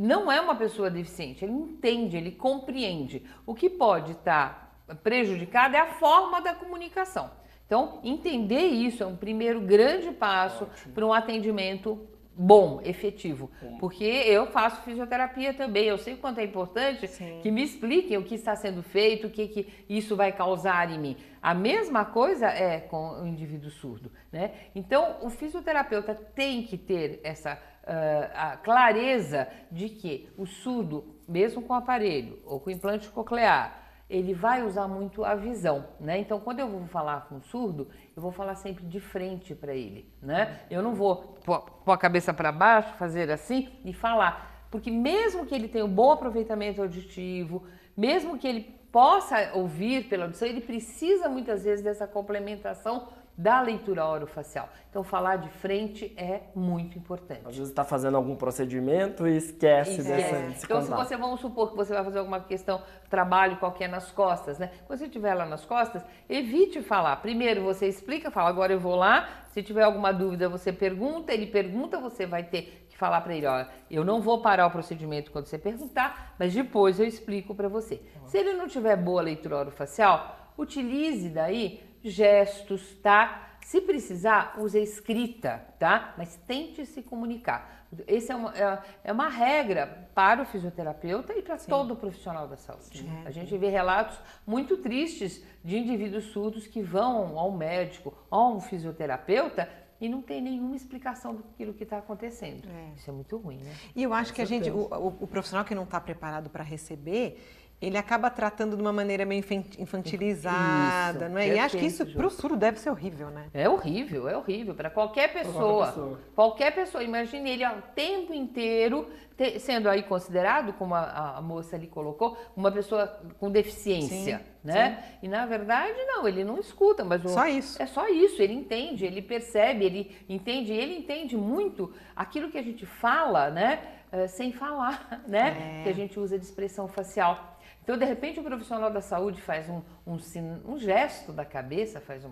não 0.00 0.32
é 0.32 0.40
uma 0.40 0.54
pessoa 0.54 0.88
deficiente, 0.88 1.44
ele 1.44 1.52
entende, 1.52 2.16
ele 2.16 2.30
compreende. 2.30 3.22
O 3.44 3.54
que 3.54 3.68
pode 3.68 4.12
estar 4.12 4.82
prejudicada 5.02 5.76
é 5.76 5.80
a 5.80 5.94
forma 5.98 6.40
da 6.40 6.54
comunicação. 6.54 7.30
Então, 7.66 8.00
entender 8.02 8.62
isso 8.62 9.02
é 9.02 9.06
um 9.06 9.14
primeiro 9.14 9.60
grande 9.60 10.10
passo 10.12 10.66
para 10.94 11.04
um 11.04 11.12
atendimento 11.12 12.00
bom, 12.34 12.80
efetivo. 12.84 13.50
Porque 13.78 14.04
eu 14.04 14.46
faço 14.46 14.82
fisioterapia 14.82 15.52
também, 15.52 15.84
eu 15.84 15.98
sei 15.98 16.14
o 16.14 16.16
quanto 16.18 16.40
é 16.40 16.44
importante 16.44 17.06
Sim. 17.08 17.40
que 17.42 17.50
me 17.50 17.62
expliquem 17.62 18.16
o 18.16 18.24
que 18.24 18.34
está 18.34 18.56
sendo 18.56 18.82
feito, 18.82 19.26
o 19.26 19.30
que, 19.30 19.48
que 19.48 19.68
isso 19.88 20.16
vai 20.16 20.32
causar 20.32 20.90
em 20.90 20.98
mim. 20.98 21.16
A 21.42 21.54
mesma 21.54 22.04
coisa 22.04 22.46
é 22.46 22.80
com 22.80 23.22
o 23.22 23.26
indivíduo 23.26 23.70
surdo, 23.70 24.10
né? 24.30 24.52
Então, 24.74 25.16
o 25.22 25.30
fisioterapeuta 25.30 26.14
tem 26.14 26.62
que 26.62 26.76
ter 26.76 27.20
essa 27.24 27.54
uh, 27.54 28.62
clareza 28.62 29.48
de 29.70 29.88
que 29.88 30.28
o 30.36 30.46
surdo, 30.46 31.16
mesmo 31.28 31.62
com 31.62 31.74
aparelho 31.74 32.38
ou 32.44 32.60
com 32.60 32.70
implante 32.70 33.08
coclear, 33.08 33.79
ele 34.10 34.34
vai 34.34 34.64
usar 34.64 34.88
muito 34.88 35.24
a 35.24 35.36
visão, 35.36 35.86
né? 36.00 36.18
Então, 36.18 36.40
quando 36.40 36.58
eu 36.58 36.68
vou 36.68 36.84
falar 36.88 37.28
com 37.28 37.36
o 37.36 37.42
surdo, 37.42 37.88
eu 38.16 38.20
vou 38.20 38.32
falar 38.32 38.56
sempre 38.56 38.84
de 38.84 38.98
frente 38.98 39.54
para 39.54 39.72
ele, 39.72 40.12
né? 40.20 40.62
Eu 40.68 40.82
não 40.82 40.94
vou 40.94 41.38
pôr 41.44 41.92
a 41.92 41.96
cabeça 41.96 42.34
para 42.34 42.50
baixo, 42.50 42.92
fazer 42.98 43.30
assim 43.30 43.68
e 43.84 43.92
falar, 43.92 44.66
porque 44.68 44.90
mesmo 44.90 45.46
que 45.46 45.54
ele 45.54 45.68
tenha 45.68 45.84
um 45.84 45.94
bom 45.94 46.10
aproveitamento 46.10 46.82
auditivo, 46.82 47.64
mesmo 47.96 48.36
que 48.36 48.48
ele 48.48 48.62
possa 48.90 49.52
ouvir 49.54 50.08
pela 50.08 50.24
audição, 50.24 50.48
ele 50.48 50.60
precisa 50.60 51.28
muitas 51.28 51.62
vezes 51.62 51.84
dessa 51.84 52.06
complementação 52.06 53.06
da 53.40 53.62
leitura 53.62 54.06
orofacial. 54.06 54.68
Então, 54.90 55.02
falar 55.02 55.36
de 55.36 55.48
frente 55.48 56.12
é 56.16 56.42
muito 56.54 56.98
importante. 56.98 57.40
Às 57.46 57.56
vezes 57.56 57.70
está 57.70 57.84
fazendo 57.84 58.16
algum 58.16 58.36
procedimento 58.36 59.26
e 59.26 59.36
esquece, 59.36 60.00
esquece. 60.00 60.08
dessa 60.08 60.46
desse 60.46 60.64
Então, 60.64 60.82
se 60.82 60.90
você, 60.90 61.16
vamos 61.16 61.40
supor 61.40 61.70
que 61.70 61.76
você 61.76 61.94
vai 61.94 62.04
fazer 62.04 62.18
alguma 62.18 62.40
questão, 62.40 62.82
trabalho 63.08 63.56
qualquer 63.56 63.88
nas 63.88 64.10
costas, 64.10 64.58
né? 64.58 64.70
Quando 64.86 64.98
você 64.98 65.06
estiver 65.06 65.32
lá 65.32 65.46
nas 65.46 65.64
costas, 65.64 66.04
evite 66.28 66.82
falar. 66.82 67.16
Primeiro 67.16 67.62
você 67.62 67.86
explica, 67.86 68.30
fala, 68.30 68.50
agora 68.50 68.74
eu 68.74 68.80
vou 68.80 68.94
lá. 68.94 69.26
Se 69.48 69.62
tiver 69.62 69.84
alguma 69.84 70.12
dúvida, 70.12 70.48
você 70.48 70.70
pergunta. 70.70 71.32
Ele 71.32 71.46
pergunta, 71.46 71.98
você 71.98 72.26
vai 72.26 72.44
ter 72.44 72.86
que 72.90 72.98
falar 72.98 73.22
para 73.22 73.34
ele, 73.34 73.46
olha, 73.46 73.68
eu 73.90 74.04
não 74.04 74.20
vou 74.20 74.42
parar 74.42 74.66
o 74.66 74.70
procedimento 74.70 75.30
quando 75.30 75.46
você 75.46 75.56
perguntar, 75.56 76.34
mas 76.38 76.52
depois 76.52 77.00
eu 77.00 77.06
explico 77.06 77.54
para 77.54 77.68
você. 77.68 78.02
Se 78.26 78.36
ele 78.36 78.52
não 78.52 78.68
tiver 78.68 78.96
boa 78.96 79.22
leitura 79.22 79.56
orofacial, 79.56 80.52
utilize 80.58 81.30
daí 81.30 81.89
gestos, 82.02 82.94
tá? 83.02 83.56
Se 83.62 83.80
precisar, 83.80 84.54
use 84.58 84.80
escrita, 84.82 85.64
tá? 85.78 86.14
Mas 86.16 86.36
tente 86.46 86.84
se 86.86 87.02
comunicar. 87.02 87.86
Essa 88.06 88.32
é 88.32 88.36
uma, 88.36 88.56
é, 88.56 88.78
é 89.04 89.12
uma 89.12 89.28
regra 89.28 90.08
para 90.14 90.42
o 90.42 90.46
fisioterapeuta 90.46 91.34
e 91.34 91.42
para 91.42 91.58
Sim. 91.58 91.70
todo 91.70 91.96
profissional 91.96 92.46
da 92.46 92.56
saúde. 92.56 92.98
Sim. 92.98 93.22
A 93.24 93.30
gente 93.30 93.56
vê 93.58 93.68
relatos 93.68 94.18
muito 94.46 94.76
tristes 94.76 95.44
de 95.64 95.76
indivíduos 95.76 96.24
surdos 96.26 96.66
que 96.66 96.82
vão 96.82 97.38
ao 97.38 97.50
médico, 97.52 98.14
a 98.30 98.48
um 98.48 98.60
fisioterapeuta 98.60 99.68
e 100.00 100.08
não 100.08 100.22
tem 100.22 100.40
nenhuma 100.40 100.74
explicação 100.74 101.34
daquilo 101.34 101.74
que 101.74 101.82
está 101.82 101.98
acontecendo. 101.98 102.68
É. 102.68 102.94
Isso 102.96 103.10
é 103.10 103.12
muito 103.12 103.36
ruim, 103.36 103.58
né? 103.58 103.74
E 103.94 104.02
eu 104.02 104.14
acho 104.14 104.32
Com 104.32 104.36
que 104.36 104.46
certeza. 104.46 104.70
a 104.70 104.74
gente, 104.74 104.92
o, 104.92 104.96
o, 104.96 105.24
o 105.24 105.26
profissional 105.26 105.64
que 105.64 105.74
não 105.74 105.84
está 105.84 106.00
preparado 106.00 106.48
para 106.48 106.64
receber, 106.64 107.38
ele 107.80 107.96
acaba 107.96 108.28
tratando 108.28 108.76
de 108.76 108.82
uma 108.82 108.92
maneira 108.92 109.24
meio 109.24 109.42
infantilizada, 109.78 111.24
isso, 111.24 111.28
não 111.30 111.38
é? 111.38 111.48
E 111.48 111.58
acho 111.58 111.78
que 111.78 111.86
isso 111.86 112.04
para 112.04 112.26
o 112.26 112.30
surdo 112.30 112.56
deve 112.56 112.78
ser 112.78 112.90
horrível, 112.90 113.30
né? 113.30 113.46
É 113.54 113.68
horrível, 113.68 114.28
é 114.28 114.36
horrível 114.36 114.74
para 114.74 114.90
qualquer 114.90 115.32
pessoa. 115.32 115.86
pessoa. 115.86 116.20
Qualquer 116.34 116.74
pessoa. 116.74 117.02
Imagine 117.02 117.50
ele 117.50 117.66
o 117.66 117.82
tempo 117.94 118.34
inteiro 118.34 119.08
te, 119.34 119.58
sendo 119.58 119.88
aí 119.88 120.02
considerado, 120.02 120.74
como 120.74 120.94
a, 120.94 121.38
a, 121.38 121.40
moça 121.40 121.74
ali 121.74 121.86
colocou, 121.86 122.36
uma 122.54 122.70
pessoa 122.70 123.06
com 123.38 123.50
deficiência, 123.50 124.38
sim, 124.38 124.44
né? 124.62 125.02
Sim. 125.02 125.18
E 125.22 125.28
na 125.28 125.46
verdade 125.46 126.04
não, 126.04 126.28
ele 126.28 126.44
não 126.44 126.58
escuta, 126.58 127.02
mas 127.02 127.24
o, 127.24 127.30
só 127.30 127.46
isso. 127.46 127.82
É 127.82 127.86
só 127.86 128.06
isso. 128.08 128.42
Ele 128.42 128.52
entende, 128.52 129.06
ele 129.06 129.22
percebe, 129.22 129.86
ele 129.86 130.16
entende, 130.28 130.70
ele 130.70 130.98
entende 130.98 131.34
muito 131.34 131.90
aquilo 132.14 132.50
que 132.50 132.58
a 132.58 132.62
gente 132.62 132.84
fala, 132.84 133.48
né? 133.48 133.80
Uh, 134.12 134.28
sem 134.28 134.52
falar, 134.52 135.22
né? 135.26 135.78
É. 135.80 135.82
Que 135.84 135.88
a 135.88 135.94
gente 135.94 136.20
usa 136.20 136.38
de 136.38 136.44
expressão 136.44 136.86
facial. 136.86 137.49
Então, 137.90 137.98
de 137.98 138.04
repente, 138.04 138.38
o 138.38 138.44
profissional 138.44 138.88
da 138.88 139.00
saúde 139.00 139.42
faz 139.42 139.68
um, 139.68 139.82
um, 140.06 140.16
um 140.64 140.78
gesto 140.78 141.32
da 141.32 141.44
cabeça, 141.44 142.00
faz 142.00 142.24
um. 142.24 142.30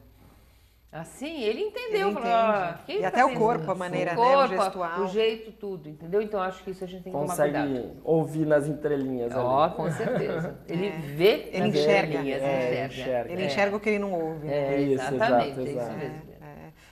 Assim, 0.93 1.43
ele 1.43 1.63
entendeu. 1.63 2.11
Ele 2.11 2.15
falou, 2.15 2.31
ah, 2.31 2.81
e 2.87 3.01
tá 3.01 3.09
até 3.09 3.25
o 3.25 3.35
corpo, 3.35 3.63
isso? 3.63 3.71
a 3.73 3.75
maneira, 3.75 4.13
o 4.13 4.15
corpo, 4.15 4.37
né, 4.37 4.45
o 4.45 4.63
gestual. 4.63 5.01
O 5.01 5.09
jeito, 5.09 5.51
tudo, 5.51 5.89
entendeu? 5.89 6.23
Então, 6.23 6.41
acho 6.41 6.63
que 6.63 6.71
isso 6.71 6.85
a 6.85 6.87
gente 6.87 7.03
tem 7.03 7.13
que 7.13 7.19
Consegue 7.19 7.55
tomar 7.55 7.67
cuidado. 7.67 7.97
ouvir 8.05 8.47
nas 8.47 8.69
entrelinhas 8.69 9.35
Ó, 9.35 9.67
oh, 9.67 9.71
com 9.73 9.91
certeza. 9.91 10.61
Ele 10.69 10.87
é. 10.87 10.91
vê 10.91 11.51
ele 11.53 11.69
enxerga. 11.71 12.21
Linhas, 12.21 12.41
é, 12.43 12.87
enxerga. 12.87 13.33
Ele 13.33 13.45
enxerga 13.45 13.77
o 13.77 13.81
que 13.81 13.89
ele 13.89 13.99
não 13.99 14.13
ouve. 14.13 14.49
É, 14.49 14.81
isso, 14.81 14.93
exatamente, 14.93 15.61
exato, 15.61 15.61
é 15.61 15.73
isso 15.73 15.93
mesmo. 15.99 16.23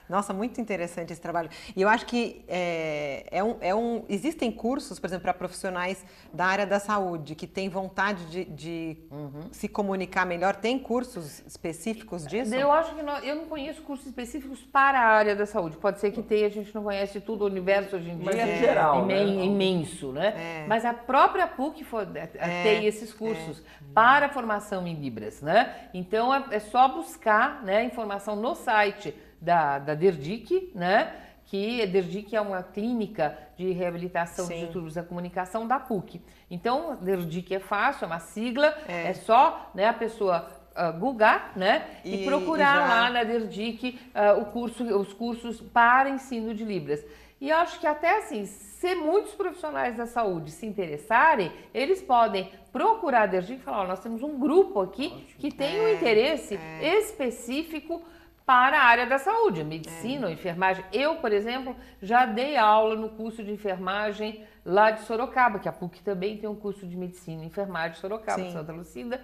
Nossa, 0.09 0.33
muito 0.33 0.61
interessante 0.61 1.11
esse 1.11 1.21
trabalho. 1.21 1.49
E 1.75 1.81
eu 1.81 1.89
acho 1.89 2.05
que 2.05 2.43
é, 2.47 3.25
é, 3.29 3.43
um, 3.43 3.57
é 3.59 3.75
um, 3.75 4.05
existem 4.07 4.51
cursos, 4.51 4.99
por 4.99 5.07
exemplo, 5.07 5.23
para 5.23 5.33
profissionais 5.33 6.05
da 6.33 6.45
área 6.45 6.65
da 6.65 6.79
saúde 6.79 7.35
que 7.35 7.45
têm 7.45 7.67
vontade 7.67 8.25
de, 8.25 8.45
de 8.45 8.97
uhum. 9.11 9.49
se 9.51 9.67
comunicar 9.67 10.25
melhor. 10.25 10.55
Tem 10.55 10.79
cursos 10.79 11.43
específicos 11.45 12.25
disso? 12.25 12.55
Eu 12.55 12.71
acho 12.71 12.95
que 12.95 13.03
não, 13.03 13.17
eu 13.19 13.35
não 13.35 13.45
conheço 13.45 13.81
cursos 13.81 14.07
específicos 14.07 14.61
para 14.61 14.99
a 14.99 15.07
área 15.07 15.35
da 15.35 15.45
saúde. 15.45 15.77
Pode 15.77 15.99
ser 15.99 16.11
que 16.11 16.21
tenha, 16.21 16.47
a 16.47 16.49
gente 16.49 16.73
não 16.73 16.83
conhece 16.83 17.19
tudo 17.19 17.43
o 17.43 17.47
universo 17.47 17.97
hoje 17.97 18.09
em 18.09 18.17
dia. 18.17 18.25
Mas 18.25 18.35
é 18.35 18.57
geral, 18.59 19.05
né? 19.05 19.25
imenso, 19.25 20.11
né? 20.11 20.63
É. 20.63 20.67
Mas 20.67 20.85
a 20.85 20.93
própria 20.93 21.47
PUC 21.47 21.83
for, 21.83 22.07
é, 22.15 22.29
é, 22.35 22.63
tem 22.63 22.85
esses 22.85 23.13
cursos 23.13 23.61
para 23.93 24.29
formação 24.29 24.87
em 24.87 24.93
Libras, 24.93 25.41
né? 25.41 25.89
Então 25.93 26.33
é, 26.33 26.45
é 26.51 26.59
só 26.59 26.87
buscar 26.87 27.63
né, 27.63 27.83
informação 27.83 28.35
no 28.35 28.55
site 28.55 29.13
da, 29.41 29.79
da 29.79 29.93
DERDIC, 29.93 30.71
né? 30.73 31.13
que 31.47 31.81
a 31.81 31.85
DERDIC 31.85 32.35
é 32.35 32.41
uma 32.41 32.61
clínica 32.61 33.37
de 33.55 33.71
reabilitação 33.71 34.45
Sim. 34.45 34.55
de 34.55 34.59
distúrbios 34.65 34.93
da 34.95 35.03
comunicação 35.03 35.65
da 35.65 35.79
PUC. 35.79 36.21
Então, 36.51 36.97
DERDIC 37.01 37.55
é 37.55 37.59
fácil, 37.59 38.03
é 38.03 38.07
uma 38.07 38.19
sigla, 38.19 38.77
é, 38.87 39.07
é 39.07 39.13
só 39.13 39.71
né, 39.73 39.87
a 39.87 39.93
pessoa 39.93 40.45
uh, 40.75 40.99
googar 40.99 41.53
né, 41.55 41.87
e, 42.03 42.23
e 42.23 42.25
procurar 42.25 42.75
e 42.75 42.87
já... 42.87 42.87
lá 42.87 43.09
na 43.09 43.23
DERDIC 43.23 43.99
uh, 44.13 44.41
o 44.41 44.45
curso, 44.45 44.83
os 44.83 45.13
cursos 45.13 45.61
para 45.61 46.09
ensino 46.09 46.53
de 46.53 46.65
Libras. 46.65 47.03
E 47.39 47.49
eu 47.49 47.57
acho 47.57 47.79
que 47.79 47.87
até 47.87 48.17
assim, 48.17 48.45
se 48.45 48.95
muitos 48.95 49.33
profissionais 49.33 49.95
da 49.95 50.05
saúde 50.05 50.51
se 50.51 50.65
interessarem, 50.65 51.51
eles 51.73 52.01
podem 52.01 52.51
procurar 52.73 53.23
a 53.23 53.25
DERDIC 53.27 53.59
e 53.59 53.63
falar, 53.63 53.83
oh, 53.83 53.87
nós 53.87 53.99
temos 54.01 54.21
um 54.21 54.37
grupo 54.37 54.81
aqui 54.81 55.07
Ótimo. 55.07 55.21
que 55.39 55.51
tem 55.51 55.77
é, 55.77 55.81
um 55.81 55.93
interesse 55.93 56.55
é. 56.55 56.99
específico 56.99 58.03
para 58.47 58.79
a 58.79 58.85
área 58.85 59.05
da 59.05 59.17
saúde, 59.17 59.61
medicina, 59.61 60.29
é. 60.29 60.31
enfermagem. 60.31 60.85
Eu, 60.93 61.17
por 61.17 61.33
exemplo, 61.33 61.75
já 62.01 62.25
dei 62.25 62.55
aula 62.55 62.95
no 62.95 63.09
curso 63.09 63.43
de 63.43 63.51
enfermagem 63.51 64.41
lá 64.65 64.89
de 64.89 65.01
Sorocaba, 65.01 65.59
que 65.59 65.67
a 65.67 65.71
PUC 65.73 66.01
também 66.01 66.37
tem 66.37 66.49
um 66.49 66.55
curso 66.55 66.87
de 66.87 66.95
medicina 66.95 67.43
e 67.43 67.47
enfermagem 67.47 67.91
de 67.91 67.97
Sorocaba, 67.97 68.41
Sim. 68.41 68.53
Santa 68.53 68.71
Lucida. 68.71 69.21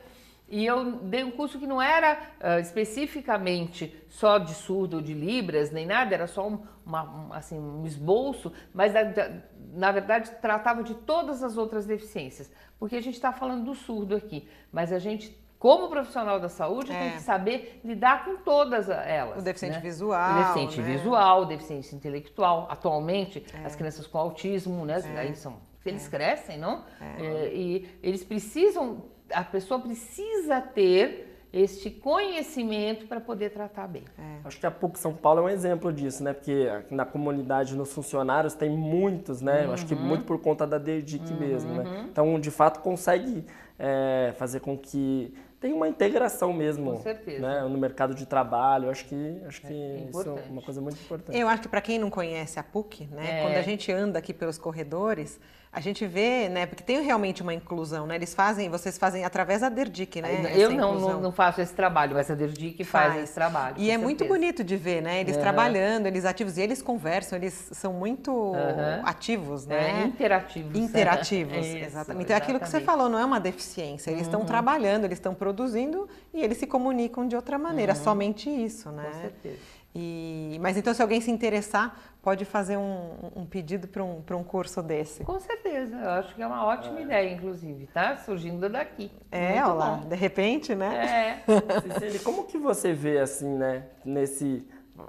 E 0.50 0.66
eu 0.66 0.98
dei 1.04 1.24
um 1.24 1.32
curso 1.32 1.58
que 1.58 1.66
não 1.66 1.82
era 1.82 2.20
uh, 2.42 2.60
especificamente 2.60 3.96
só 4.10 4.38
de 4.38 4.54
surdo 4.54 4.98
ou 4.98 5.02
de 5.02 5.14
libras, 5.14 5.72
nem 5.72 5.86
nada, 5.86 6.14
era 6.14 6.28
só 6.28 6.46
um, 6.46 6.62
uma, 6.86 7.04
um, 7.04 7.34
assim, 7.34 7.58
um 7.58 7.86
esboço, 7.86 8.52
mas 8.74 8.92
da, 8.92 9.04
da, 9.04 9.32
na 9.72 9.90
verdade 9.94 10.32
tratava 10.42 10.84
de 10.84 10.96
todas 10.96 11.42
as 11.42 11.56
outras 11.56 11.86
deficiências. 11.86 12.52
Porque 12.78 12.98
a 12.98 13.02
gente 13.02 13.16
está 13.16 13.32
falando 13.32 13.64
do 13.64 13.74
surdo 13.74 14.18
aqui, 14.18 14.46
mas 14.70 14.92
a 14.92 15.00
gente 15.00 15.34
como 15.64 15.88
profissional 15.88 16.42
da 16.42 16.50
saúde, 16.50 16.92
é. 16.92 17.00
tem 17.00 17.12
que 17.12 17.22
saber 17.22 17.80
lidar 17.86 18.26
com 18.26 18.36
todas 18.36 18.90
elas. 18.90 19.40
O 19.40 19.42
deficiente 19.42 19.76
né? 19.76 19.80
visual. 19.80 20.34
O 20.34 20.38
deficiente 20.42 20.82
né? 20.82 20.98
visual, 20.98 21.46
deficiência 21.46 21.96
intelectual. 21.96 22.68
Atualmente, 22.70 23.46
é. 23.54 23.66
as 23.66 23.74
crianças 23.74 24.06
com 24.06 24.18
autismo, 24.18 24.86
né? 24.86 25.02
É. 25.16 25.20
Aí 25.20 25.36
são. 25.38 25.56
Eles 25.86 26.06
é. 26.06 26.10
crescem, 26.10 26.58
não? 26.58 26.84
É. 27.00 27.26
É, 27.26 27.54
e 27.56 27.90
eles 28.04 28.26
precisam, 28.26 29.06
a 29.32 29.42
pessoa 29.42 29.80
precisa 29.80 30.60
ter 30.60 31.30
este 31.54 31.90
conhecimento 31.90 33.08
para 33.08 33.22
poder 33.22 33.52
tratar 33.52 33.88
bem. 33.88 34.04
É. 34.20 34.40
Acho 34.44 34.60
que 34.60 34.66
a 34.66 34.72
PUC 34.72 35.00
São 35.00 35.14
Paulo 35.14 35.40
é 35.40 35.44
um 35.44 35.50
exemplo 35.50 35.94
disso, 35.94 36.22
né? 36.26 36.34
Porque 36.34 36.68
na 36.92 37.06
comunidade, 37.06 37.74
nos 37.74 37.94
funcionários, 37.94 38.54
tem 38.54 38.70
muitos, 38.70 39.40
né? 39.40 39.66
Uhum. 39.66 39.74
Acho 39.74 39.86
que 39.86 39.94
uhum. 39.94 40.02
muito 40.02 40.26
por 40.26 40.42
conta 40.42 40.68
da 40.68 40.78
DEDIC 40.78 41.32
uhum. 41.32 41.40
mesmo, 41.40 41.74
né? 41.76 42.08
Então, 42.12 42.38
de 42.38 42.52
fato, 42.52 42.82
consegue 42.82 43.46
é, 43.80 44.34
fazer 44.36 44.60
com 44.60 44.78
que 44.78 45.34
tem 45.64 45.72
uma 45.72 45.88
integração 45.88 46.52
mesmo 46.52 47.02
né, 47.40 47.62
no 47.62 47.78
mercado 47.78 48.14
de 48.14 48.26
trabalho. 48.26 48.90
Acho 48.90 49.06
que, 49.06 49.42
acho 49.48 49.62
que 49.62 49.74
é 49.74 50.10
isso 50.10 50.30
é 50.30 50.52
uma 50.52 50.62
coisa 50.62 50.82
muito 50.82 51.00
importante. 51.02 51.40
Eu 51.40 51.48
acho 51.48 51.62
que 51.62 51.70
para 51.70 51.80
quem 51.80 51.98
não 51.98 52.10
conhece 52.10 52.60
a 52.60 52.64
PUC, 52.64 53.08
né, 53.10 53.40
é. 53.40 53.42
quando 53.44 53.56
a 53.56 53.62
gente 53.62 53.90
anda 53.90 54.20
aqui 54.20 54.34
pelos 54.34 54.58
corredores, 54.58 55.40
a 55.74 55.80
gente 55.80 56.06
vê, 56.06 56.50
né, 56.50 56.66
porque 56.66 56.84
tem 56.84 57.02
realmente 57.02 57.42
uma 57.42 57.54
inclusão, 57.54 58.06
né? 58.06 58.16
Eles 58.16 58.34
fazem, 58.34 58.70
vocês 58.70 58.98
fazem 58.98 59.26
através 59.26 59.62
da 59.62 59.70
Derdic, 59.70 60.22
né? 60.22 60.52
Eu 60.56 60.72
não, 60.72 61.00
não, 61.00 61.22
não, 61.22 61.32
faço 61.32 61.62
esse 61.62 61.74
trabalho, 61.74 62.14
mas 62.14 62.30
a 62.30 62.36
Derdic 62.36 62.84
faz, 62.84 63.14
faz 63.14 63.24
esse 63.24 63.34
trabalho. 63.34 63.76
E 63.78 63.86
é 63.86 63.94
certeza. 63.94 64.04
muito 64.04 64.26
bonito 64.26 64.64
de 64.64 64.78
ver, 64.78 65.02
né? 65.02 65.22
Eles 65.22 65.36
uhum. 65.36 65.42
trabalhando, 65.42 66.06
eles 66.06 66.26
ativos, 66.26 66.58
e 66.58 66.62
eles 66.62 66.82
conversam, 66.82 67.38
eles 67.38 67.70
são 67.72 67.92
muito 67.92 68.32
uhum. 68.32 69.02
ativos, 69.04 69.66
né? 69.66 70.04
É, 70.04 70.06
interativos. 70.06 70.78
Interativos, 70.78 71.58
Isso, 71.66 71.78
exatamente. 71.78 72.26
Então 72.26 72.36
é 72.36 72.38
aquilo 72.38 72.60
que 72.60 72.70
você 72.70 72.80
falou, 72.80 73.10
não 73.10 73.18
é 73.18 73.26
uma 73.26 73.40
deficiência, 73.40 74.12
eles 74.12 74.24
estão 74.24 74.42
uhum. 74.42 74.46
trabalhando, 74.46 75.06
eles 75.06 75.18
estão 75.18 75.34
produzindo 75.34 75.64
produzindo 75.64 76.08
e 76.34 76.42
eles 76.42 76.58
se 76.58 76.68
comunicam 76.68 77.28
de 77.28 77.36
outra 77.36 77.58
maneira, 77.58 77.94
Uhum. 77.94 78.04
somente 78.04 78.50
isso, 78.50 78.90
né? 78.92 79.04
Com 79.04 79.22
certeza. 79.22 79.58
E, 79.96 80.58
mas 80.60 80.76
então, 80.76 80.94
se 80.94 81.02
alguém 81.02 81.22
se 81.22 81.30
interessar, 81.30 81.96
pode 82.22 82.46
fazer 82.46 82.78
um, 82.78 83.32
um 83.36 83.46
pedido 83.46 83.88
para 83.88 84.04
um, 84.04 84.22
pra 84.22 84.36
um 84.36 84.44
curso 84.44 84.82
desse. 84.82 85.24
Com 85.24 85.40
certeza, 85.40 85.96
eu 85.96 86.10
acho 86.10 86.34
que 86.34 86.42
é 86.42 86.48
uma 86.48 86.66
ótima 86.66 87.00
ideia, 87.00 87.32
inclusive, 87.32 87.88
tá? 87.88 88.18
Surgindo 88.18 88.68
daqui. 88.68 89.12
É, 89.32 89.64
olha 89.64 89.74
lá, 89.74 89.96
de 89.98 90.16
repente, 90.16 90.74
né? 90.74 91.44
É. 91.46 91.82
Cecília, 91.82 92.20
como 92.22 92.46
que 92.46 92.58
você 92.58 92.92
vê 92.94 93.20
assim, 93.20 93.50
né, 93.56 93.86
nesse 94.04 94.68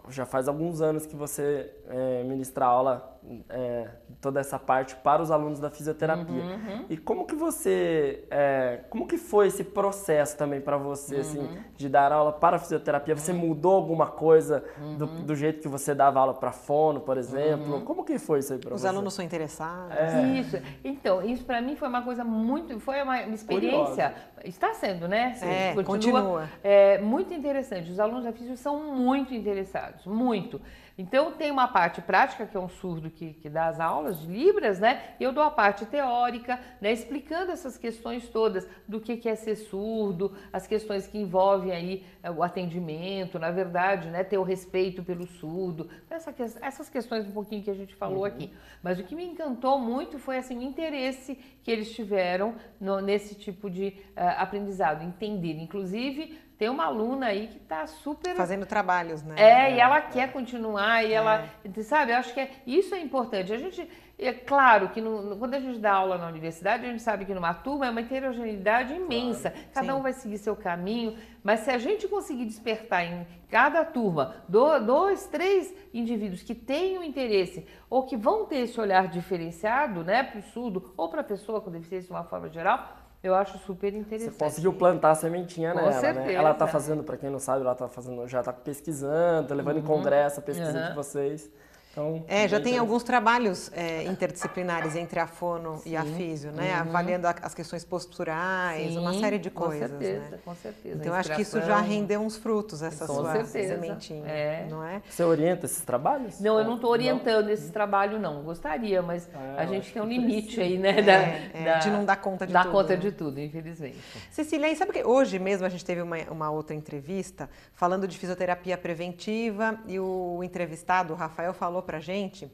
já 0.08 0.24
faz 0.24 0.48
alguns 0.48 0.80
anos 0.80 1.06
que 1.06 1.14
você 1.14 1.70
é, 1.88 2.24
ministra 2.24 2.64
aula 2.64 3.13
é, 3.48 3.88
toda 4.20 4.40
essa 4.40 4.58
parte 4.58 4.94
para 4.96 5.22
os 5.22 5.30
alunos 5.30 5.58
da 5.58 5.70
fisioterapia. 5.70 6.26
Uhum, 6.42 6.84
E 6.90 6.96
como 6.96 7.26
que 7.26 7.34
você, 7.34 8.24
é, 8.30 8.80
como 8.90 9.06
que 9.06 9.16
foi 9.16 9.46
esse 9.46 9.64
processo 9.64 10.37
também 10.37 10.60
para 10.60 10.76
você, 10.76 11.14
Uhum. 11.16 11.20
assim, 11.20 11.48
de 11.76 11.88
dar 11.88 12.12
aula 12.12 12.32
para 12.32 12.56
a 12.56 12.58
fisioterapia? 12.58 13.14
Você 13.16 13.32
mudou 13.32 13.74
alguma 13.74 14.06
coisa 14.08 14.64
do, 14.98 15.06
Uhum. 15.06 15.22
do 15.22 15.34
jeito 15.34 15.60
que 15.60 15.68
você 15.68 15.94
dava 15.94 16.20
aula 16.20 16.34
para 16.34 16.52
fono, 16.52 17.00
por 17.00 17.16
exemplo? 17.16 17.80
Como 17.82 18.04
que 18.04 18.18
foi 18.18 18.40
isso 18.40 18.52
aí 18.52 18.58
para 18.58 18.74
Os 18.74 18.82
você? 18.82 18.88
alunos 18.88 19.14
são 19.14 19.24
interessados. 19.24 19.94
Isso. 20.38 20.58
Então, 20.84 21.22
isso 21.22 21.44
para 21.44 21.60
mim 21.60 21.76
foi 21.76 21.88
uma 21.88 22.02
coisa 22.02 22.24
muito, 22.24 22.78
foi 22.80 23.02
uma 23.02 23.22
experiência, 23.22 24.14
está 24.44 24.74
sendo, 24.74 25.08
né? 25.08 25.37
É, 25.42 25.82
continua. 25.82 26.48
É, 26.62 26.98
muito 26.98 27.32
interessante. 27.32 27.90
Os 27.90 27.98
alunos 27.98 28.24
da 28.24 28.32
física 28.32 28.56
são 28.56 28.92
muito 28.94 29.34
interessados, 29.34 30.04
muito. 30.06 30.60
Então 30.96 31.33
tem 31.33 31.50
uma 31.50 31.66
parte 31.66 32.00
prática, 32.00 32.46
que 32.46 32.57
é 32.57 32.61
um 32.61 32.68
surdo 32.68 33.11
que, 33.11 33.35
que 33.35 33.48
dá 33.50 33.66
as 33.66 33.80
aulas 33.80 34.20
de 34.20 34.26
Libras, 34.28 34.78
né? 34.78 35.02
E 35.18 35.24
eu 35.24 35.33
dou 35.33 35.42
a 35.42 35.50
parte 35.50 35.85
teórica, 35.87 36.61
né? 36.80 36.92
Explicando 36.92 37.50
essas 37.50 37.76
questões 37.76 38.28
todas 38.28 38.66
do 38.87 39.00
que, 39.00 39.16
que 39.16 39.28
é 39.28 39.35
ser 39.35 39.57
surdo, 39.57 40.33
as 40.52 40.66
questões 40.66 41.07
que 41.07 41.18
envolvem 41.18 41.72
aí 41.72 42.04
eh, 42.22 42.30
o 42.30 42.42
atendimento, 42.42 43.38
na 43.38 43.50
verdade, 43.50 44.09
né? 44.09 44.22
Ter 44.22 44.38
o 44.38 44.44
respeito 44.44 45.02
pelo 45.02 45.26
surdo, 45.26 45.88
essa, 46.09 46.33
essas 46.61 46.88
questões 46.88 47.26
um 47.26 47.33
pouquinho 47.33 47.62
que 47.62 47.70
a 47.70 47.74
gente 47.74 47.94
falou 47.94 48.24
aqui. 48.24 48.52
Mas 48.83 48.98
o 49.00 49.04
que 49.04 49.16
me 49.16 49.24
encantou 49.24 49.78
muito 49.80 50.18
foi 50.18 50.37
assim, 50.38 50.59
o 50.59 50.62
interesse 50.62 51.35
que 51.62 51.70
eles 51.70 51.92
tiveram 51.92 52.54
no- 52.80 53.00
nesse 53.00 53.35
tipo 53.35 53.68
de 53.68 53.96
eh, 54.14 54.28
aprendizado, 54.38 55.02
entender. 55.02 55.57
Inclusive, 55.61 56.38
tem 56.58 56.68
uma 56.68 56.84
aluna 56.84 57.26
aí 57.26 57.48
que 57.48 57.56
está 57.58 57.86
super 57.86 58.34
Fazendo 58.36 58.64
trabalhos, 58.64 59.22
né? 59.22 59.34
é, 59.36 59.74
e 59.74 59.80
ela 59.80 60.00
quer 60.00 60.32
continuar, 60.32 61.04
e 61.04 61.12
ela, 61.12 61.48
sabe, 61.82 62.12
eu 62.12 62.16
acho 62.16 62.32
que 62.32 62.40
é, 62.40 62.50
isso 62.66 62.94
é 62.94 63.00
importante. 63.00 63.52
A 63.52 63.58
gente, 63.58 63.88
é 64.16 64.32
claro 64.32 64.90
que 64.90 65.00
no- 65.00 65.36
quando 65.36 65.54
a 65.54 65.60
gente 65.60 65.80
dá 65.80 65.92
aula 65.94 66.16
na 66.16 66.28
universidade, 66.28 66.86
a 66.86 66.88
gente 66.90 67.02
sabe 67.02 67.24
que 67.24 67.34
numa 67.34 67.52
turma 67.52 67.86
é 67.86 67.90
uma 67.90 68.00
heterogeneidade 68.00 68.94
imensa, 68.94 69.52
cada 69.72 69.92
Sim. 69.92 69.98
um 69.98 70.02
vai 70.02 70.12
seguir 70.12 70.38
seu 70.38 70.54
caminho, 70.54 71.18
mas 71.42 71.60
se 71.60 71.70
a 71.70 71.78
gente 71.78 72.06
conseguir 72.06 72.44
despertar 72.44 73.04
em 73.04 73.26
cada 73.50 73.84
turma 73.84 74.36
do- 74.48 74.78
dois, 74.78 75.26
três 75.26 75.74
indivíduos 75.92 76.42
que 76.42 76.54
tenham 76.54 77.02
interesse 77.02 77.66
ou 77.90 78.04
que 78.04 78.16
vão 78.16 78.46
ter 78.46 78.58
esse 78.60 78.80
olhar 78.80 79.08
diferenciado, 79.08 80.04
né, 80.04 80.22
para 80.22 80.38
o 80.38 80.42
surdo 80.42 80.94
ou 80.96 81.08
para 81.08 81.20
a 81.20 81.24
pessoa 81.24 81.60
com 81.60 81.70
deficiência 81.70 82.06
de 82.06 82.12
uma 82.12 82.24
forma 82.24 82.48
geral, 82.48 82.88
eu 83.24 83.34
acho 83.34 83.58
super 83.58 83.90
Você 83.90 83.98
interessante. 83.98 84.37
conseguiu 84.38 84.72
plantar 84.74 85.10
a 85.12 85.14
sementinha 85.14 85.70
Com 85.72 85.78
nela, 85.78 85.90
né? 85.92 86.00
certeza. 86.00 86.32
Ela 86.32 86.54
tá 86.54 86.66
fazendo, 86.66 87.02
para 87.02 87.16
quem 87.16 87.30
não 87.30 87.38
sabe, 87.38 87.62
ela 87.62 87.74
tá 87.74 87.88
fazendo, 87.88 88.28
já 88.28 88.42
tá 88.42 88.52
pesquisando, 88.52 89.48
tá 89.48 89.54
levando 89.54 89.78
em 89.78 89.82
congresso 89.82 90.40
a 90.40 90.42
pesquisa 90.42 90.78
Uhum. 90.78 90.88
de 90.90 90.94
vocês. 90.94 91.50
Então, 91.94 92.24
É, 92.26 92.48
já 92.48 92.59
tem 92.59 92.76
alguns 92.76 93.04
trabalhos 93.04 93.70
é, 93.72 94.02
interdisciplinares 94.02 94.96
entre 94.96 95.20
a 95.20 95.28
fono 95.28 95.80
e 95.87 95.96
a 95.96 96.04
físio, 96.04 96.50
né? 96.50 96.74
Avaliando 96.74 97.28
a- 97.28 97.37
as 97.40 97.54
questões 97.54 97.85
posturais, 97.85 98.96
uma 98.96 99.12
Sim, 99.12 99.20
série 99.20 99.38
de 99.38 99.48
com 99.48 99.66
coisas, 99.66 99.88
certeza, 99.90 100.30
né? 100.30 100.38
com 100.44 100.54
certeza. 100.57 100.96
Então, 100.98 101.14
A 101.14 101.18
acho 101.18 101.33
que 101.37 101.42
isso 101.42 101.62
já 101.62 101.80
rendeu 101.80 102.20
uns 102.20 102.37
frutos, 102.37 102.83
essa 102.83 103.07
Com 103.07 103.14
sua 103.20 103.30
certeza. 103.44 103.74
sementinha, 103.80 104.26
É. 104.26 104.66
não 104.68 104.83
é? 104.83 105.02
Você 105.09 105.22
orienta 105.22 105.66
esses 105.66 105.85
trabalhos? 105.85 106.40
Não, 106.40 106.59
eu 106.59 106.64
não 106.64 106.74
estou 106.74 106.90
orientando 106.90 107.48
esse 107.48 107.70
trabalho, 107.70 108.18
não. 108.18 108.42
Gostaria, 108.42 109.00
mas 109.00 109.28
Ah, 109.33 109.54
a 109.59 109.66
gente 109.66 109.92
tem 109.92 110.02
um 110.02 110.07
limite 110.07 110.61
aí, 110.61 110.76
né? 110.76 110.96
É, 110.98 111.50
é, 111.68 111.78
de 111.78 111.90
não 111.90 112.04
dar 112.04 112.16
conta 112.16 112.44
de 112.44 112.52
dar 112.52 112.64
tudo, 112.64 112.72
conta 112.72 112.94
né? 112.94 112.96
de 112.96 113.12
tudo, 113.12 113.38
infelizmente. 113.38 113.98
Cecília, 114.33 114.68
e 114.68 114.74
sabe 114.74 114.90
que 114.92 115.04
hoje 115.04 115.38
mesmo 115.38 115.64
a 115.64 115.68
gente 115.68 115.85
teve 115.85 116.02
uma, 116.02 116.16
uma 116.28 116.50
outra 116.50 116.74
entrevista 116.74 117.48
falando 117.72 118.09
de 118.09 118.18
fisioterapia 118.18 118.76
preventiva 118.76 119.78
e 119.87 120.00
o 120.00 120.40
entrevistado, 120.42 121.12
o 121.12 121.16
Rafael, 121.16 121.54
falou 121.54 121.83
pra 121.84 122.00
gente 122.00 122.50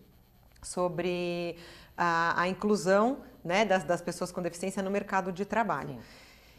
sobre 0.62 1.56
a, 1.96 2.42
a 2.42 2.48
inclusão 2.48 3.18
né, 3.44 3.64
das, 3.64 3.84
das 3.84 4.02
pessoas 4.02 4.30
com 4.30 4.42
deficiência 4.42 4.82
no 4.82 4.90
mercado 4.90 5.32
de 5.32 5.44
trabalho. 5.44 5.94
Sim. 5.94 6.00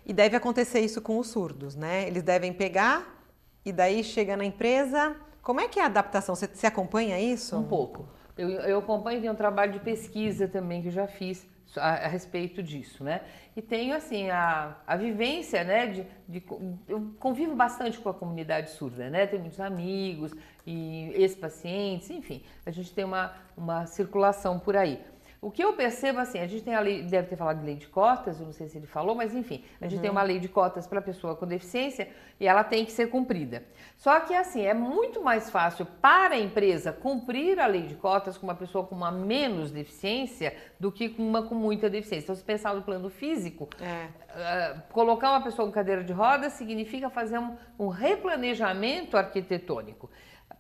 E 0.06 0.14
deve 0.14 0.36
acontecer 0.36 0.80
isso 0.80 1.02
com 1.02 1.20
os 1.20 1.28
surdos, 1.28 1.76
né? 1.76 2.08
Eles 2.08 2.24
devem 2.24 2.52
pegar 2.52 3.24
e 3.64 3.72
daí 3.72 4.04
chega 4.04 4.36
na 4.36 4.44
empresa. 4.44 5.16
Como 5.44 5.60
é 5.62 5.68
que 5.68 5.80
é 5.80 5.84
a 5.84 5.86
adaptação? 5.86 6.36
Você, 6.36 6.48
você 6.48 6.66
acompanha 6.66 7.20
isso? 7.20 7.56
Um 7.56 7.64
pouco. 7.64 8.08
Eu, 8.38 8.50
eu 8.50 8.80
acompanho, 8.80 9.22
tem 9.22 9.30
um 9.30 9.36
trabalho 9.36 9.74
de 9.74 9.80
pesquisa 9.80 10.48
também 10.48 10.82
que 10.82 10.88
eu 10.88 10.92
já 10.92 11.08
fiz 11.08 11.46
a, 11.78 12.06
a 12.06 12.08
respeito 12.08 12.62
disso, 12.62 13.04
né? 13.04 13.22
E 13.56 13.62
tenho, 13.62 13.96
assim, 13.96 14.30
a, 14.30 14.78
a 14.88 14.96
vivência, 14.96 15.64
né? 15.64 15.88
De, 15.88 16.06
de, 16.28 16.44
eu 16.88 17.14
convivo 17.20 17.56
bastante 17.56 18.00
com 18.00 18.10
a 18.10 18.14
comunidade 18.14 18.72
surda, 18.72 19.10
né? 19.10 19.28
Tenho 19.28 19.42
muitos 19.42 19.60
amigos 19.60 20.34
e 20.66 21.12
ex-pacientes, 21.16 22.10
enfim, 22.10 22.44
a 22.66 22.72
gente 22.72 22.94
tem 22.94 23.04
uma, 23.04 23.34
uma 23.58 23.86
circulação 23.86 24.60
por 24.60 24.76
aí. 24.76 25.00
O 25.44 25.50
que 25.50 25.64
eu 25.64 25.74
percebo, 25.74 26.20
assim, 26.20 26.38
a 26.38 26.46
gente 26.46 26.64
tem 26.64 26.76
a 26.76 26.80
lei, 26.80 27.02
deve 27.02 27.28
ter 27.30 27.36
falado 27.36 27.58
de 27.62 27.66
lei 27.66 27.74
de 27.74 27.88
cotas, 27.88 28.40
eu 28.40 28.46
não 28.46 28.54
sei 28.54 28.68
se 28.68 28.78
ele 28.78 28.86
falou, 28.86 29.16
mas 29.16 29.34
enfim, 29.34 29.64
a 29.82 29.88
gente 29.88 30.00
tem 30.00 30.12
uma 30.12 30.22
lei 30.22 30.38
de 30.38 30.48
cotas 30.48 30.86
para 30.86 31.02
pessoa 31.02 31.36
com 31.36 31.48
deficiência 31.48 32.10
e 32.40 32.48
ela 32.48 32.64
tem 32.64 32.86
que 32.86 32.92
ser 32.92 33.10
cumprida. 33.10 33.64
Só 33.98 34.20
que, 34.20 34.36
assim, 34.36 34.62
é 34.62 34.76
muito 34.76 35.20
mais 35.20 35.50
fácil 35.50 35.88
para 36.00 36.36
a 36.36 36.40
empresa 36.40 36.94
cumprir 36.94 37.60
a 37.60 37.66
lei 37.66 37.82
de 37.88 37.96
cotas 37.96 38.38
com 38.38 38.46
uma 38.46 38.54
pessoa 38.54 38.86
com 38.86 38.94
uma 38.94 39.12
menos 39.12 39.72
deficiência 39.72 40.56
do 40.80 40.92
que 40.92 41.10
com 41.10 41.24
uma 41.28 41.42
com 41.42 41.56
muita 41.56 41.90
deficiência. 41.90 42.26
Então, 42.26 42.36
se 42.36 42.44
pensar 42.44 42.76
no 42.76 42.84
plano 42.84 43.10
físico, 43.10 43.68
É. 43.82 44.10
ah, 44.36 44.76
colocar 44.92 45.32
uma 45.32 45.42
pessoa 45.42 45.66
com 45.68 45.74
cadeira 45.74 46.04
de 46.04 46.14
rodas 46.14 46.54
significa 46.54 47.10
fazer 47.10 47.40
um, 47.40 47.58
um 47.80 47.88
replanejamento 47.88 49.18
arquitetônico. 49.18 50.08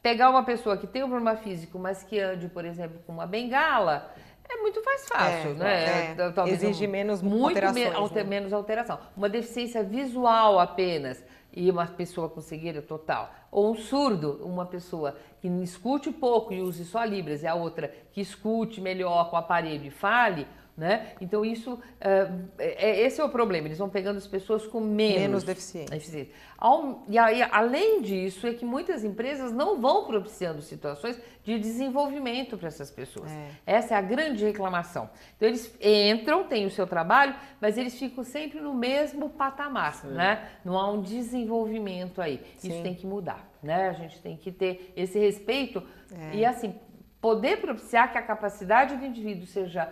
Pegar 0.01 0.31
uma 0.31 0.43
pessoa 0.43 0.75
que 0.77 0.87
tem 0.87 1.03
um 1.03 1.09
problema 1.09 1.37
físico, 1.37 1.77
mas 1.77 2.01
que 2.01 2.19
ande, 2.19 2.47
por 2.47 2.65
exemplo, 2.65 2.99
com 3.05 3.13
uma 3.13 3.27
bengala, 3.27 4.11
muito 4.61 4.81
mais 4.85 5.07
fácil, 5.07 5.51
É, 5.51 5.53
né? 5.55 6.11
é. 6.11 6.15
Tal- 6.15 6.33
talvez 6.33 6.63
Exige 6.63 6.87
um- 6.87 6.91
menos 6.91 7.21
muito 7.21 7.47
alterações, 7.49 7.89
me- 7.89 7.95
alter- 7.95 8.23
né? 8.23 8.29
menos 8.29 8.53
alteração. 8.53 8.99
Uma 9.17 9.27
deficiência 9.29 9.83
visual 9.83 10.59
apenas 10.59 11.23
e 11.53 11.69
uma 11.69 11.85
pessoa 11.85 12.29
com 12.29 12.39
cegueira 12.39 12.81
total. 12.81 13.29
Ou 13.51 13.71
um 13.71 13.75
surdo, 13.75 14.39
uma 14.43 14.65
pessoa 14.65 15.17
que 15.41 15.47
escute 15.61 16.11
pouco 16.11 16.53
e 16.53 16.61
use 16.61 16.85
só 16.85 17.03
libras, 17.03 17.43
e 17.43 17.47
a 17.47 17.55
outra 17.55 17.93
que 18.13 18.21
escute 18.21 18.79
melhor 18.79 19.29
com 19.29 19.35
o 19.35 19.39
aparelho 19.39 19.85
e 19.85 19.89
fale, 19.91 20.47
né? 20.81 21.13
Então 21.21 21.45
isso, 21.45 21.79
é, 21.99 22.27
é- 22.57 23.01
esse 23.01 23.21
é 23.21 23.23
o 23.23 23.29
problema. 23.29 23.67
Eles 23.67 23.77
vão 23.77 23.87
pegando 23.87 24.17
as 24.17 24.25
pessoas 24.25 24.65
com 24.65 24.79
menos, 24.81 25.21
Menos 25.21 25.43
deficientes. 25.43 25.91
deficiência. 25.91 26.33
Ao- 26.57 27.03
E 27.07 27.17
aí, 27.19 27.41
além 27.43 28.01
disso, 28.01 28.47
é 28.47 28.53
que 28.53 28.65
muitas 28.65 29.03
empresas 29.03 29.51
não 29.51 29.79
vão 29.79 30.05
propiciando 30.05 30.59
situações 30.61 31.19
de 31.43 31.59
desenvolvimento 31.59 32.57
para 32.57 32.67
essas 32.67 32.89
pessoas. 32.89 33.31
Essa 33.65 33.93
é 33.93 33.97
a 33.97 34.01
grande 34.01 34.43
reclamação. 34.43 35.07
Então, 35.37 35.47
eles 35.47 35.75
entram, 35.81 36.43
têm 36.45 36.65
o 36.65 36.71
seu 36.71 36.87
trabalho, 36.87 37.35
mas 37.59 37.77
eles 37.77 37.97
ficam 37.97 38.23
sempre 38.23 38.59
no 38.59 38.73
mesmo 38.73 39.29
patamar, 39.29 40.03
né? 40.05 40.49
Não 40.65 40.77
há 40.77 40.89
um 40.91 41.01
desenvolvimento 41.01 42.21
aí. 42.21 42.41
Isso 42.57 42.75
Sim. 42.75 42.83
tem 42.83 42.95
que 42.95 43.05
mudar, 43.05 43.47
né? 43.61 43.89
A 43.89 43.93
gente 43.93 44.19
tem 44.21 44.35
que 44.35 44.51
ter 44.51 44.91
esse 44.95 45.19
respeito 45.19 45.83
É. 46.31 46.35
e, 46.37 46.45
assim, 46.45 46.73
poder 47.19 47.57
propiciar 47.61 48.11
que 48.11 48.17
a 48.17 48.21
capacidade 48.21 48.95
do 48.97 49.05
indivíduo 49.05 49.45
seja 49.45 49.91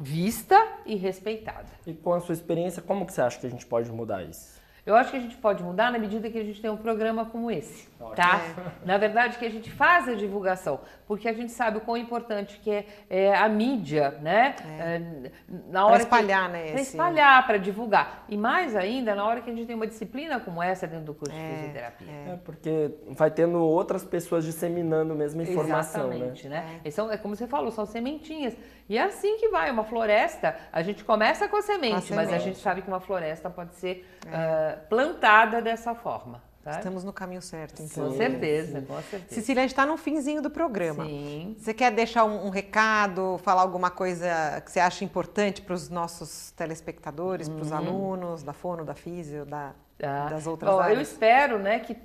vista 0.00 0.60
e 0.84 0.96
respeitada. 0.96 1.66
E 1.86 1.92
com 1.94 2.12
a 2.12 2.20
sua 2.20 2.32
experiência, 2.32 2.82
como 2.82 3.06
que 3.06 3.12
você 3.12 3.20
acha 3.20 3.38
que 3.38 3.46
a 3.46 3.50
gente 3.50 3.66
pode 3.66 3.90
mudar 3.90 4.22
isso? 4.22 4.56
Eu 4.84 4.94
acho 4.94 5.10
que 5.10 5.16
a 5.16 5.20
gente 5.20 5.36
pode 5.38 5.64
mudar 5.64 5.90
na 5.90 5.98
medida 5.98 6.30
que 6.30 6.38
a 6.38 6.44
gente 6.44 6.62
tem 6.62 6.70
um 6.70 6.76
programa 6.76 7.26
como 7.26 7.50
esse, 7.50 7.88
tá? 8.14 8.40
Na 8.84 8.96
verdade, 8.96 9.36
que 9.36 9.44
a 9.44 9.50
gente 9.50 9.68
faz 9.68 10.08
a 10.08 10.14
divulgação, 10.14 10.78
porque 11.08 11.28
a 11.28 11.32
gente 11.32 11.50
sabe 11.50 11.78
o 11.78 11.80
quão 11.80 11.96
importante 11.96 12.60
que 12.62 12.70
é, 12.70 12.86
é 13.10 13.34
a 13.34 13.48
mídia, 13.48 14.12
né? 14.22 14.54
É, 14.78 15.30
na 15.72 15.86
hora 15.86 15.96
que- 15.96 16.02
espalhar, 16.02 16.48
né, 16.48 16.66
Para 16.70 16.80
esse- 16.80 16.90
espalhar, 16.92 17.44
para 17.48 17.56
divulgar. 17.58 18.24
E 18.28 18.36
mais 18.36 18.76
ainda, 18.76 19.12
na 19.16 19.24
hora 19.26 19.40
que 19.40 19.50
a 19.50 19.52
gente 19.52 19.66
tem 19.66 19.74
uma 19.74 19.88
disciplina 19.88 20.38
como 20.38 20.62
essa 20.62 20.86
dentro 20.86 21.06
do 21.06 21.14
curso 21.14 21.34
de 21.34 21.40
fisioterapia. 21.40 22.06
É, 22.08 22.38
porque 22.44 22.92
vai 23.08 23.28
tendo 23.32 23.58
outras 23.60 24.04
pessoas 24.04 24.44
disseminando 24.44 25.14
a 25.14 25.16
mesma 25.16 25.42
informação, 25.42 26.06
né? 26.10 26.14
Exatamente, 26.14 26.48
né? 26.48 26.80
E 26.84 26.92
são- 26.92 27.10
é 27.10 27.16
como 27.16 27.34
você 27.34 27.48
falou, 27.48 27.72
são 27.72 27.86
sementinhas. 27.86 28.54
E 28.88 28.96
é 28.96 29.02
assim 29.02 29.36
que 29.38 29.48
vai, 29.48 29.70
uma 29.70 29.84
floresta, 29.84 30.56
a 30.72 30.80
gente 30.82 31.02
começa 31.04 31.48
com 31.48 31.56
a 31.56 31.62
semente, 31.62 32.12
a 32.12 32.16
mas 32.16 32.26
a 32.28 32.30
semente. 32.30 32.44
gente 32.44 32.58
sabe 32.60 32.82
que 32.82 32.88
uma 32.88 33.00
floresta 33.00 33.50
pode 33.50 33.74
ser 33.76 34.06
ah, 34.30 34.78
plantada 34.88 35.60
dessa 35.60 35.94
forma. 35.94 36.42
Tá? 36.62 36.72
Estamos 36.72 37.04
no 37.04 37.12
caminho 37.12 37.40
certo, 37.42 37.80
então. 37.80 38.08
Com 38.10 38.16
certeza, 38.16 38.80
com 38.82 39.00
certeza. 39.02 39.34
Cecília, 39.34 39.60
a 39.60 39.64
gente 39.64 39.70
está 39.72 39.86
no 39.86 39.96
finzinho 39.96 40.42
do 40.42 40.50
programa. 40.50 41.04
Sim. 41.04 41.54
Você 41.58 41.72
quer 41.72 41.92
deixar 41.92 42.24
um, 42.24 42.46
um 42.46 42.50
recado, 42.50 43.38
falar 43.44 43.62
alguma 43.62 43.88
coisa 43.90 44.60
que 44.64 44.72
você 44.72 44.80
acha 44.80 45.04
importante 45.04 45.62
para 45.62 45.74
os 45.74 45.88
nossos 45.88 46.50
telespectadores, 46.52 47.48
para 47.48 47.62
os 47.62 47.70
alunos 47.70 48.42
da 48.42 48.52
Fono, 48.52 48.84
da 48.84 48.94
Físio, 48.94 49.44
da, 49.46 49.72
Tá. 49.98 50.26
das 50.28 50.46
outras 50.46 50.70
Bom, 50.70 50.76
Eu 50.78 50.82
áreas? 50.82 51.08
espero 51.10 51.58
né, 51.58 51.78
que 51.78 51.96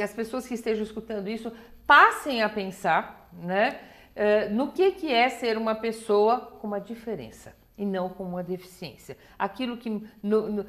as 0.00 0.12
pessoas 0.12 0.46
que 0.46 0.54
estejam 0.54 0.84
escutando 0.84 1.28
isso 1.28 1.50
passem 1.86 2.42
a 2.42 2.48
pensar 2.48 3.28
né, 3.32 3.80
eh, 4.14 4.48
no 4.48 4.72
que, 4.72 4.92
que 4.92 5.12
é 5.12 5.28
ser 5.28 5.56
uma 5.56 5.74
pessoa 5.74 6.40
com 6.60 6.66
uma 6.66 6.80
diferença 6.80 7.54
e 7.76 7.84
não 7.86 8.08
com 8.08 8.24
uma 8.24 8.42
deficiência. 8.42 9.16
Aquilo 9.38 9.76
que. 9.76 9.88
no- 10.22 10.48
no- 10.50 10.66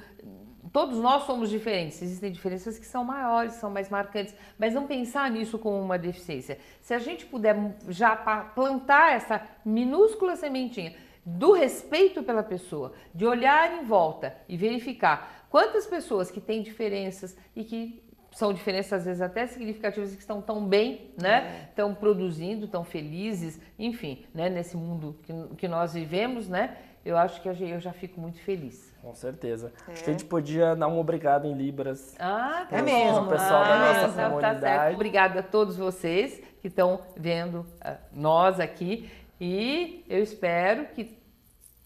todos 0.71 0.97
nós 0.97 1.23
somos 1.23 1.49
diferentes, 1.49 2.01
existem 2.01 2.31
diferenças 2.31 2.79
que 2.79 2.85
são 2.85 3.03
maiores, 3.03 3.53
são 3.53 3.69
mais 3.69 3.89
marcantes, 3.89 4.33
mas 4.57 4.73
não 4.73 4.87
pensar 4.87 5.29
nisso 5.29 5.59
como 5.59 5.79
uma 5.79 5.99
deficiência. 5.99 6.57
Se 6.81 6.93
a 6.93 6.99
gente 6.99 7.25
puder 7.25 7.55
já 7.89 8.15
plantar 8.55 9.13
essa 9.13 9.41
minúscula 9.63 10.35
sementinha 10.35 10.95
do 11.25 11.51
respeito 11.51 12.23
pela 12.23 12.41
pessoa, 12.43 12.93
de 13.13 13.25
olhar 13.25 13.81
em 13.81 13.85
volta 13.85 14.35
e 14.49 14.57
verificar 14.57 15.45
quantas 15.49 15.85
pessoas 15.85 16.31
que 16.31 16.41
têm 16.41 16.61
diferenças 16.63 17.37
e 17.55 17.63
que 17.63 18.01
são 18.33 18.51
diferenças 18.51 18.93
às 18.93 19.05
vezes 19.05 19.21
até 19.21 19.45
significativas 19.47 20.11
e 20.11 20.15
que 20.15 20.21
estão 20.21 20.41
tão 20.41 20.65
bem, 20.65 21.11
né? 21.21 21.67
Estão 21.69 21.93
produzindo, 21.93 22.65
estão 22.65 22.83
felizes, 22.83 23.59
enfim, 23.79 24.25
né? 24.33 24.49
Nesse 24.49 24.75
mundo 24.75 25.15
que, 25.23 25.33
que 25.57 25.67
nós 25.67 25.93
vivemos, 25.93 26.49
né? 26.49 26.75
Eu 27.05 27.17
acho 27.17 27.41
que 27.41 27.49
eu 27.49 27.79
já 27.79 27.91
fico 27.91 28.19
muito 28.19 28.39
feliz. 28.41 28.93
Com 29.01 29.13
certeza. 29.13 29.73
É. 29.87 29.91
Acho 29.91 30.03
que 30.05 30.09
a 30.09 30.13
gente 30.13 30.25
podia 30.25 30.73
dar 30.73 30.87
um 30.87 30.97
obrigado 30.97 31.45
em 31.45 31.53
Libras. 31.53 32.15
Ah, 32.17 32.65
É 32.71 32.81
mesmo. 32.81 33.23
O 33.23 33.27
pessoal 33.27 33.63
da 33.65 33.73
Ah, 33.73 33.79
nossa 33.93 34.07
tá- 34.15 34.23
Tá 34.23 34.29
comunidade. 34.29 34.59
certo. 34.61 34.93
Obrigada 34.95 35.39
a 35.41 35.43
todos 35.43 35.75
vocês 35.75 36.41
que 36.61 36.69
estão 36.69 37.01
vendo 37.17 37.65
ah, 37.81 37.97
nós 38.13 38.57
aqui 38.59 39.09
e 39.39 40.05
eu 40.09 40.23
espero 40.23 40.85
que 40.95 41.17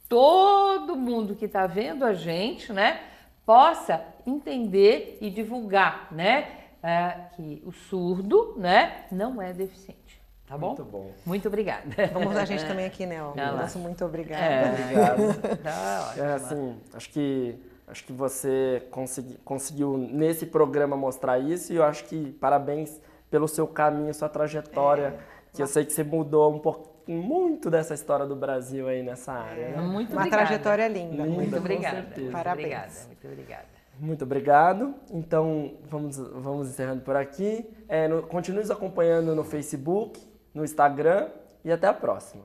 todo 0.08 0.96
mundo 0.96 1.36
que 1.36 1.46
está 1.46 1.66
vendo 1.68 2.06
a 2.06 2.14
gente, 2.14 2.72
né, 2.72 3.02
possa 3.48 4.04
entender 4.26 5.18
e 5.22 5.30
divulgar, 5.30 6.10
né, 6.12 6.50
ah, 6.84 7.30
que 7.34 7.64
o 7.66 7.72
surdo, 7.72 8.56
né, 8.58 9.06
não 9.10 9.42
é 9.42 9.54
deficiente, 9.54 10.22
tá 10.46 10.58
bom? 10.58 10.68
Muito 10.68 10.84
bom. 10.84 11.12
Muito 11.26 11.48
obrigada. 11.48 11.86
Vamos 12.12 12.36
a 12.36 12.44
gente 12.44 12.66
também 12.66 12.86
aqui, 12.86 13.06
né? 13.06 13.24
ó. 13.24 13.34
Nosso 13.34 13.80
muito 13.80 14.04
obrigada. 14.04 14.44
É. 14.44 14.70
Obrigado. 14.70 15.58
Tá 15.64 16.08
ótimo. 16.10 16.26
É, 16.26 16.34
assim, 16.34 16.82
acho 16.94 17.10
que 17.10 17.58
acho 17.88 18.04
que 18.04 18.12
você 18.12 18.86
consegui, 18.92 19.38
conseguiu 19.46 19.98
nesse 19.98 20.46
programa 20.46 20.98
mostrar 20.98 21.40
isso 21.40 21.72
e 21.72 21.78
eu 21.78 21.86
acho 21.86 22.04
que 22.04 22.34
parabéns 22.34 23.00
pelo 23.32 23.48
seu 23.48 23.66
caminho, 23.66 24.14
sua 24.14 24.28
trajetória, 24.28 25.18
que 25.54 25.62
eu 25.62 25.68
sei 25.68 25.86
que 25.86 25.94
você 25.94 26.04
mudou 26.04 26.54
um 26.54 26.60
pouco 26.60 26.87
muito 27.08 27.70
dessa 27.70 27.94
história 27.94 28.26
do 28.26 28.36
Brasil 28.36 28.88
aí 28.88 29.02
nessa 29.04 29.32
área. 29.32 29.70
né? 29.70 29.78
Muito 29.82 30.12
Uma 30.12 30.22
obrigada. 30.22 30.46
trajetória 30.46 30.88
linda. 30.88 31.24
Linda. 31.24 31.26
Muito 31.26 31.58
obrigada. 31.58 31.96
certeza. 31.96 32.22
Muito 32.22 32.32
Parabéns. 32.34 32.66
obrigada. 32.68 32.94
Muito 33.08 33.28
obrigada. 33.28 33.66
Muito 34.00 34.24
obrigado. 34.24 34.94
Então, 35.12 35.74
vamos, 35.90 36.18
vamos 36.18 36.70
encerrando 36.70 37.02
por 37.02 37.16
aqui. 37.16 37.68
É, 37.90 38.08
no- 38.08 38.22
continue 38.24 38.60
nos 38.62 38.70
acompanhando 38.72 39.34
no 39.36 39.44
Facebook, 39.44 40.20
no 40.54 40.64
Instagram 40.64 41.30
e 41.66 41.72
até 41.72 41.88
a 41.88 41.94
próxima. 41.94 42.44